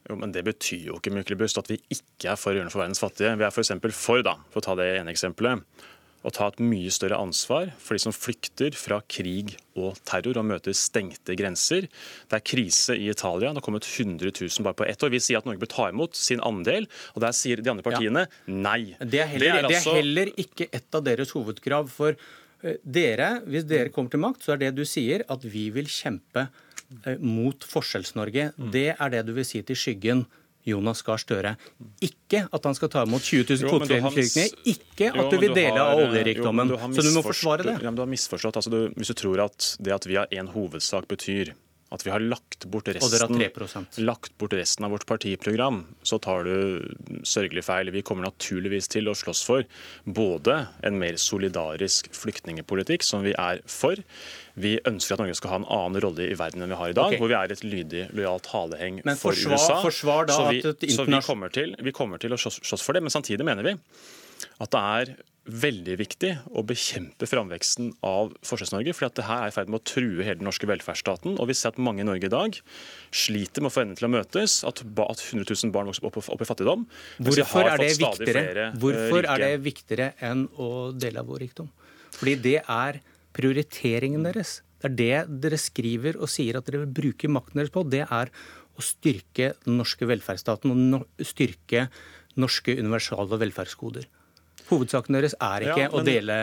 Jo, 0.06 0.16
men 0.20 0.32
Det 0.32 0.44
betyr 0.46 0.88
jo 0.92 1.00
ikke 1.00 1.14
Myklebust, 1.14 1.58
at 1.58 1.68
vi 1.70 1.80
ikke 1.90 2.32
er 2.32 2.38
for 2.38 2.52
å 2.52 2.58
gjøre 2.58 2.68
noe 2.68 2.74
for 2.74 2.84
verdens 2.84 3.02
fattige. 3.02 3.34
Vi 3.38 3.46
er 3.46 3.52
f.eks. 3.52 3.74
For, 3.82 3.94
for, 3.94 4.24
da, 4.26 4.36
for 4.52 4.62
å 4.62 4.66
ta 4.68 4.76
det 4.78 4.88
ene 5.00 5.12
eksempelet, 5.14 5.64
å 6.26 6.32
ta 6.34 6.48
et 6.50 6.58
mye 6.62 6.90
større 6.90 7.18
ansvar 7.22 7.68
for 7.78 7.94
de 7.94 8.02
som 8.02 8.14
flykter 8.14 8.74
fra 8.74 8.98
krig 9.12 9.52
og 9.78 9.98
terror 10.08 10.40
og 10.40 10.48
møter 10.48 10.74
stengte 10.74 11.36
grenser. 11.38 11.86
Det 12.26 12.38
er 12.40 12.42
krise 12.46 12.96
i 12.98 13.06
Italia. 13.12 13.52
Det 13.52 13.60
har 13.60 13.66
kommet 13.66 13.86
100 13.86 14.32
000 14.32 14.66
bare 14.66 14.78
på 14.80 14.88
ett 14.88 15.06
år. 15.06 15.12
Vi 15.14 15.22
sier 15.22 15.38
at 15.38 15.46
Norge 15.46 15.62
bør 15.62 15.70
ta 15.70 15.88
imot 15.92 16.18
sin 16.18 16.42
andel, 16.42 16.88
og 17.14 17.22
der 17.22 17.36
sier 17.36 17.62
de 17.62 17.70
andre 17.70 17.86
partiene 17.86 18.26
ja. 18.26 18.34
nei. 18.50 18.80
Det 18.98 19.22
er, 19.22 19.30
heller, 19.36 19.46
det, 19.46 19.52
er 19.52 19.70
altså... 19.70 19.94
det 19.94 19.94
er 19.94 20.02
heller 20.02 20.34
ikke 20.46 20.70
et 20.80 20.98
av 20.98 21.06
deres 21.06 21.34
hovedkrav. 21.36 21.92
for 21.94 22.18
eh, 22.18 22.78
dere, 22.82 23.36
Hvis 23.46 23.68
dere 23.70 23.94
kommer 23.94 24.10
til 24.10 24.24
makt, 24.26 24.46
så 24.46 24.56
er 24.56 24.64
det 24.66 24.74
du 24.78 24.86
sier 24.88 25.26
at 25.30 25.46
vi 25.46 25.68
vil 25.74 25.90
kjempe 25.90 26.48
Eh, 26.48 26.65
mot 27.20 27.64
Forskjells-Norge. 27.66 28.50
Mm. 28.56 28.72
Det 28.74 28.88
er 28.94 29.14
det 29.14 29.22
du 29.28 29.32
vil 29.36 29.46
si 29.46 29.62
til 29.66 29.78
skyggen 29.78 30.26
Jonas 30.66 31.02
Gahr 31.06 31.20
Støre. 31.22 31.54
Ikke 32.02 32.42
at 32.50 32.64
han 32.66 32.74
skal 32.74 32.90
ta 32.90 33.04
imot 33.06 33.22
20 33.22 33.46
000 33.62 33.70
kvoteflyktninger. 33.70 34.56
Ikke 34.72 35.12
at 35.12 35.20
jo, 35.20 35.28
du 35.30 35.38
vil 35.44 35.54
dele 35.54 35.82
av 35.82 36.02
oljerikdommen. 36.02 36.74
Så 36.96 37.06
du 37.06 37.12
må 37.14 37.22
forsvare 37.26 37.68
det. 37.68 37.76
Ja, 37.78 37.90
men 37.90 37.98
du 37.98 38.02
har 38.02 38.10
misforstått. 38.10 38.58
Altså, 38.58 38.72
du, 38.72 38.80
hvis 38.98 39.12
du 39.12 39.18
tror 39.18 39.44
at 39.46 39.76
det 39.78 39.94
at 39.94 40.08
vi 40.10 40.18
har 40.18 40.30
én 40.34 40.50
hovedsak 40.50 41.06
betyr 41.10 41.54
at 41.96 42.04
vi 42.06 42.12
har 42.12 42.22
lagt 42.22 42.66
bort, 42.70 42.88
resten, 42.92 43.40
lagt 44.06 44.32
bort 44.38 44.54
resten 44.56 44.86
av 44.86 44.94
vårt 44.94 45.06
partiprogram, 45.08 45.82
så 46.06 46.18
tar 46.22 46.46
du 46.46 47.22
sørgelig 47.26 47.64
feil. 47.66 47.90
Vi 47.94 48.04
kommer 48.06 48.28
naturligvis 48.28 48.90
til 48.92 49.10
å 49.10 49.16
slåss 49.16 49.42
for 49.46 49.66
både 50.04 50.58
en 50.86 50.98
mer 51.00 51.18
solidarisk 51.20 52.10
flyktningepolitikk, 52.16 53.06
som 53.06 53.24
vi 53.26 53.34
er 53.36 53.62
for. 53.70 54.00
Vi 54.56 54.76
ønsker 54.88 55.16
at 55.16 55.24
Norge 55.24 55.36
skal 55.38 55.52
ha 55.52 55.60
en 55.62 55.70
annen 55.78 56.00
rolle 56.04 56.30
i 56.30 56.36
verden 56.38 56.64
enn 56.64 56.72
vi 56.72 56.80
har 56.80 56.92
i 56.92 56.96
dag, 56.96 57.12
okay. 57.12 57.20
hvor 57.20 57.32
vi 57.32 57.38
er 57.38 57.52
et 57.52 57.64
lydig, 57.66 58.06
lojalt 58.16 58.50
haleheng 58.52 59.00
for 59.20 59.36
USA. 59.36 59.80
Forsvar 59.84 60.30
da 60.30 60.38
så 60.38 60.50
vi, 60.50 60.62
at 60.64 60.86
så 60.94 61.08
vi 61.08 61.22
kommer, 61.24 61.52
til, 61.52 61.76
vi 61.82 61.96
kommer 61.96 62.22
til 62.22 62.36
å 62.36 62.40
slåss 62.40 62.84
for 62.84 62.96
det, 62.96 63.04
men 63.04 63.12
samtidig 63.12 63.46
mener 63.46 63.66
vi 63.66 63.76
at 64.62 64.72
det 64.72 64.80
er 64.80 65.16
veldig 65.46 65.94
viktig 66.00 66.30
å 66.58 66.62
bekjempe 66.66 67.28
framveksten 67.30 67.92
av 68.06 68.32
Forskjells-Norge. 68.46 68.94
for 68.94 69.08
det 69.08 69.24
her 69.24 69.44
er 69.44 69.52
i 69.52 69.54
ferd 69.54 69.68
med 69.70 69.80
å 69.80 69.84
true 69.86 70.24
hele 70.24 70.40
den 70.40 70.48
norske 70.48 70.66
velferdsstaten. 70.66 71.38
og 71.38 71.46
Vi 71.48 71.54
ser 71.54 71.68
at 71.68 71.78
mange 71.78 72.00
i 72.02 72.04
Norge 72.08 72.26
i 72.26 72.32
dag 72.32 72.58
sliter 73.12 73.62
med 73.62 73.70
å 73.70 73.74
få 73.74 73.82
endene 73.82 73.96
til 73.96 74.08
å 74.08 74.14
møtes. 74.14 74.64
At, 74.66 74.82
100 74.82 75.44
000 75.46 75.72
barn 75.72 75.86
vokser 75.86 76.06
opp, 76.06 76.16
opp 76.18 76.42
i 76.42 76.48
fattigdom. 76.48 76.86
Hvorfor, 77.18 77.62
er 77.62 77.78
det, 77.78 77.98
viktigere? 77.98 78.44
Eh, 78.66 78.78
Hvorfor 78.82 79.24
er 79.24 79.38
det 79.38 79.52
viktigere 79.62 80.12
enn 80.20 80.48
å 80.58 80.92
dele 80.92 81.22
av 81.22 81.30
vår 81.30 81.46
rikdom? 81.46 81.70
Fordi 82.16 82.34
det 82.34 82.60
er 82.62 83.00
prioriteringen 83.36 84.26
deres. 84.26 84.62
Det 84.82 84.90
er 84.90 85.26
det 85.28 85.40
dere 85.42 85.58
skriver 85.60 86.18
og 86.18 86.28
sier 86.28 86.58
at 86.58 86.66
dere 86.66 86.84
vil 86.84 86.94
bruke 87.00 87.30
makten 87.30 87.62
deres 87.62 87.72
på. 87.74 87.86
Det 87.86 88.02
er 88.02 88.32
å 88.76 88.84
styrke 88.84 89.54
den 89.64 89.78
norske 89.78 90.08
velferdsstaten 90.08 90.74
og 90.74 91.06
styrke 91.24 91.88
norske 92.36 92.74
universale 92.76 93.38
velferdsgoder. 93.40 94.08
Hovedsaken 94.66 95.14
deres 95.14 95.36
er 95.38 95.66
ikke 95.68 95.82
ja, 95.84 95.90
men... 95.92 96.00
å 96.00 96.04
dele, 96.06 96.36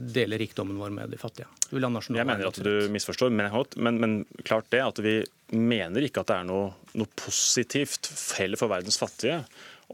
dele, 0.00 0.38
rikdommen 0.40 0.78
vår 0.80 0.92
med 0.94 1.12
de 1.12 1.18
fattige. 1.20 1.48
Jeg 1.68 2.24
mener 2.24 2.46
at 2.48 2.60
du 2.64 2.88
misforstår, 2.92 3.32
men, 3.34 3.52
men, 3.76 3.98
men, 4.00 4.14
klart 4.48 4.70
det 4.72 4.80
at 4.84 5.00
vi 5.04 5.18
mener 5.52 6.06
ikke 6.06 6.24
at 6.24 6.30
det 6.30 6.38
er 6.38 6.48
noe, 6.48 6.70
noe 6.96 7.10
positivt 7.18 8.08
heller 8.38 8.60
for 8.60 8.72
verdens 8.72 9.00
fattige 9.00 9.42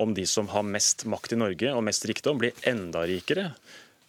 om 0.02 0.14
de 0.14 0.26
som 0.26 0.48
har 0.50 0.66
mest 0.66 1.04
makt 1.10 1.34
i 1.34 1.38
Norge 1.38 1.70
og 1.74 1.84
mest 1.86 2.06
rikdom, 2.10 2.38
blir 2.42 2.54
enda 2.66 3.04
rikere. 3.10 3.50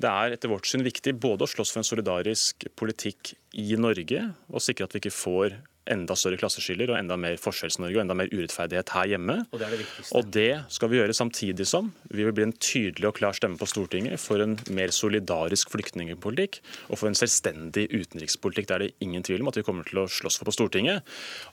Det 0.01 0.11
er 0.11 0.35
etter 0.35 0.51
vårt 0.51 0.67
syn 0.67 0.83
viktig 0.85 1.13
både 1.21 1.45
å 1.45 1.49
slåss 1.49 1.71
for 1.73 1.81
en 1.81 1.87
solidarisk 1.87 2.67
politikk 2.77 3.35
i 3.61 3.77
Norge 3.79 4.27
og 4.51 4.63
sikre 4.63 4.89
at 4.89 4.95
vi 4.95 5.05
ikke 5.05 5.15
får 5.15 5.57
enda 5.91 6.15
større 6.17 6.39
klasseskiller 6.41 6.91
og 6.91 6.97
enda 6.99 7.17
mer 7.19 7.37
Forskjells-Norge 7.41 7.99
og 7.99 8.03
enda 8.03 8.17
mer 8.17 8.31
urettferdighet 8.33 8.93
her 8.95 9.11
hjemme. 9.13 9.37
Og 9.51 9.61
det, 9.61 9.69
det, 9.71 9.87
og 10.17 10.29
det 10.33 10.49
skal 10.73 10.91
vi 10.91 10.99
gjøre 10.99 11.17
samtidig 11.17 11.67
som 11.69 11.91
vi 12.11 12.25
vil 12.25 12.35
bli 12.35 12.47
en 12.47 12.55
tydelig 12.57 13.09
og 13.09 13.17
klar 13.19 13.37
stemme 13.37 13.59
på 13.59 13.69
Stortinget 13.69 14.21
for 14.21 14.41
en 14.43 14.57
mer 14.75 14.93
solidarisk 14.95 15.73
flyktningpolitikk 15.73 16.61
og 16.89 16.99
for 16.99 17.09
en 17.09 17.17
selvstendig 17.17 17.87
utenrikspolitikk. 17.93 18.69
Det 18.69 18.77
er 18.77 18.85
det 18.85 18.93
ingen 19.05 19.25
tvil 19.25 19.45
om 19.45 19.51
at 19.51 19.59
vi 19.59 19.65
kommer 19.67 19.87
til 19.87 20.03
å 20.03 20.09
slåss 20.11 20.39
for 20.41 20.49
på 20.49 20.55
Stortinget. 20.55 21.05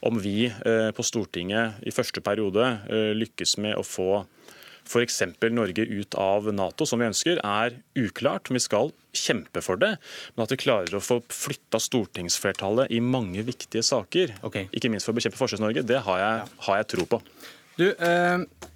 Om 0.07 0.21
vi 0.23 0.47
eh, 0.49 0.90
på 0.95 1.07
Stortinget 1.07 1.83
i 1.87 1.95
første 1.95 2.23
periode 2.25 2.68
eh, 2.88 3.12
lykkes 3.16 3.59
med 3.62 3.79
å 3.79 3.87
få 3.87 4.25
f.eks. 4.88 5.23
Norge 5.53 5.85
ut 5.88 6.16
av 6.18 6.49
Nato, 6.55 6.87
som 6.88 7.01
vi 7.01 7.09
ønsker, 7.09 7.40
er 7.45 7.77
uklart. 7.99 8.51
Vi 8.53 8.62
skal 8.62 8.92
kjempe 9.16 9.62
for 9.64 9.81
det. 9.81 9.95
Men 10.35 10.45
at 10.47 10.55
vi 10.55 10.61
klarer 10.64 10.97
å 10.97 11.03
få 11.03 11.21
flytta 11.33 11.81
stortingsflertallet 11.83 12.92
i 12.92 13.01
mange 13.05 13.45
viktige 13.47 13.85
saker, 13.87 14.37
okay. 14.47 14.68
ikke 14.73 14.90
minst 14.92 15.09
for 15.09 15.14
å 15.14 15.21
bekjempe 15.21 15.40
Forskjells-Norge, 15.40 15.87
det 15.88 16.03
har 16.07 16.23
jeg, 16.23 16.42
ja. 16.42 16.64
har 16.66 16.83
jeg, 16.83 16.90
tro 16.95 17.07
på. 17.14 17.23
Du, 17.79 17.87
eh, 17.92 18.68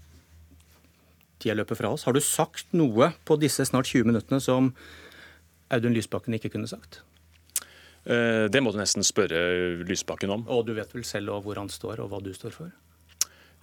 Tida 1.43 1.59
løper 1.59 1.79
fra 1.79 1.93
oss. 1.93 2.07
Har 2.09 2.17
du 2.17 2.23
sagt 2.25 2.73
noe 2.77 3.13
på 3.29 3.37
disse 3.41 3.67
snart 3.69 3.91
20 3.91 4.09
minuttene 4.09 4.41
som 4.43 4.73
Audun 5.75 5.95
Lysbakken 5.97 6.37
ikke 6.39 6.55
kunne 6.55 6.71
sagt? 6.71 7.03
Eh, 8.07 8.47
det 8.53 8.63
må 8.63 8.73
du 8.73 8.79
nesten 8.81 9.05
spørre 9.07 9.85
Lysbakken 9.87 10.33
om. 10.33 10.47
Og 10.53 10.65
du 10.69 10.73
vet 10.77 10.93
vel 10.95 11.05
selv 11.07 11.35
hvor 11.45 11.59
han 11.61 11.71
står, 11.73 12.05
og 12.05 12.13
hva 12.13 12.23
du 12.25 12.33
står 12.37 12.55
for? 12.55 12.73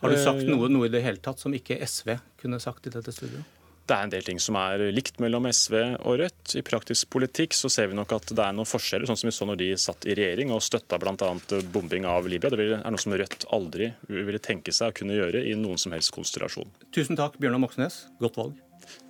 Har 0.03 0.13
du 0.13 0.19
sagt 0.19 0.43
eh, 0.43 0.51
noe, 0.51 0.69
noe, 0.71 0.87
i 0.89 0.93
det 0.93 1.03
hele 1.05 1.21
tatt 1.23 1.41
som 1.41 1.53
ikke 1.55 1.79
SV 1.81 2.17
kunne 2.43 2.59
sagt 2.63 2.89
i 2.89 2.93
dette 2.93 3.15
studioet? 3.15 3.59
det 3.83 3.95
er 3.95 4.05
en 4.05 4.11
del 4.13 4.23
ting 4.23 4.39
som 4.39 4.55
er 4.55 4.79
likt 4.95 5.17
mellom 5.19 5.47
SV 5.49 5.73
og 6.07 6.19
Rødt. 6.21 6.53
I 6.55 6.63
praktisk 6.63 7.09
politikk 7.11 7.55
så 7.57 7.67
ser 7.71 7.89
vi 7.91 7.97
nok 7.97 8.13
at 8.15 8.31
det 8.31 8.39
er 8.39 8.55
noen 8.55 8.69
forskjeller, 8.69 9.09
sånn 9.09 9.19
som 9.19 9.27
vi 9.27 9.35
så 9.35 9.47
når 9.49 9.59
de 9.59 9.69
satt 9.79 10.07
i 10.07 10.15
regjering 10.15 10.53
og 10.55 10.63
støtta 10.63 10.99
bl.a. 11.01 11.31
bombing 11.73 12.07
av 12.07 12.29
Libya. 12.31 12.53
Det 12.53 12.69
er 12.79 12.85
noe 12.87 13.03
som 13.03 13.15
Rødt 13.19 13.43
aldri 13.51 13.91
ville 14.07 14.39
tenke 14.43 14.71
seg 14.75 14.93
å 14.93 14.97
kunne 15.01 15.17
gjøre 15.19 15.43
i 15.49 15.57
noen 15.59 15.81
som 15.81 15.95
helst 15.95 16.13
konstellasjon. 16.15 16.71
Tusen 16.95 17.19
takk, 17.19 17.35
Bjørnar 17.43 17.63
Moxnes. 17.65 18.05
Godt 18.23 18.39
valg. 18.39 18.55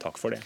Takk 0.02 0.18
for 0.22 0.34
det. 0.34 0.42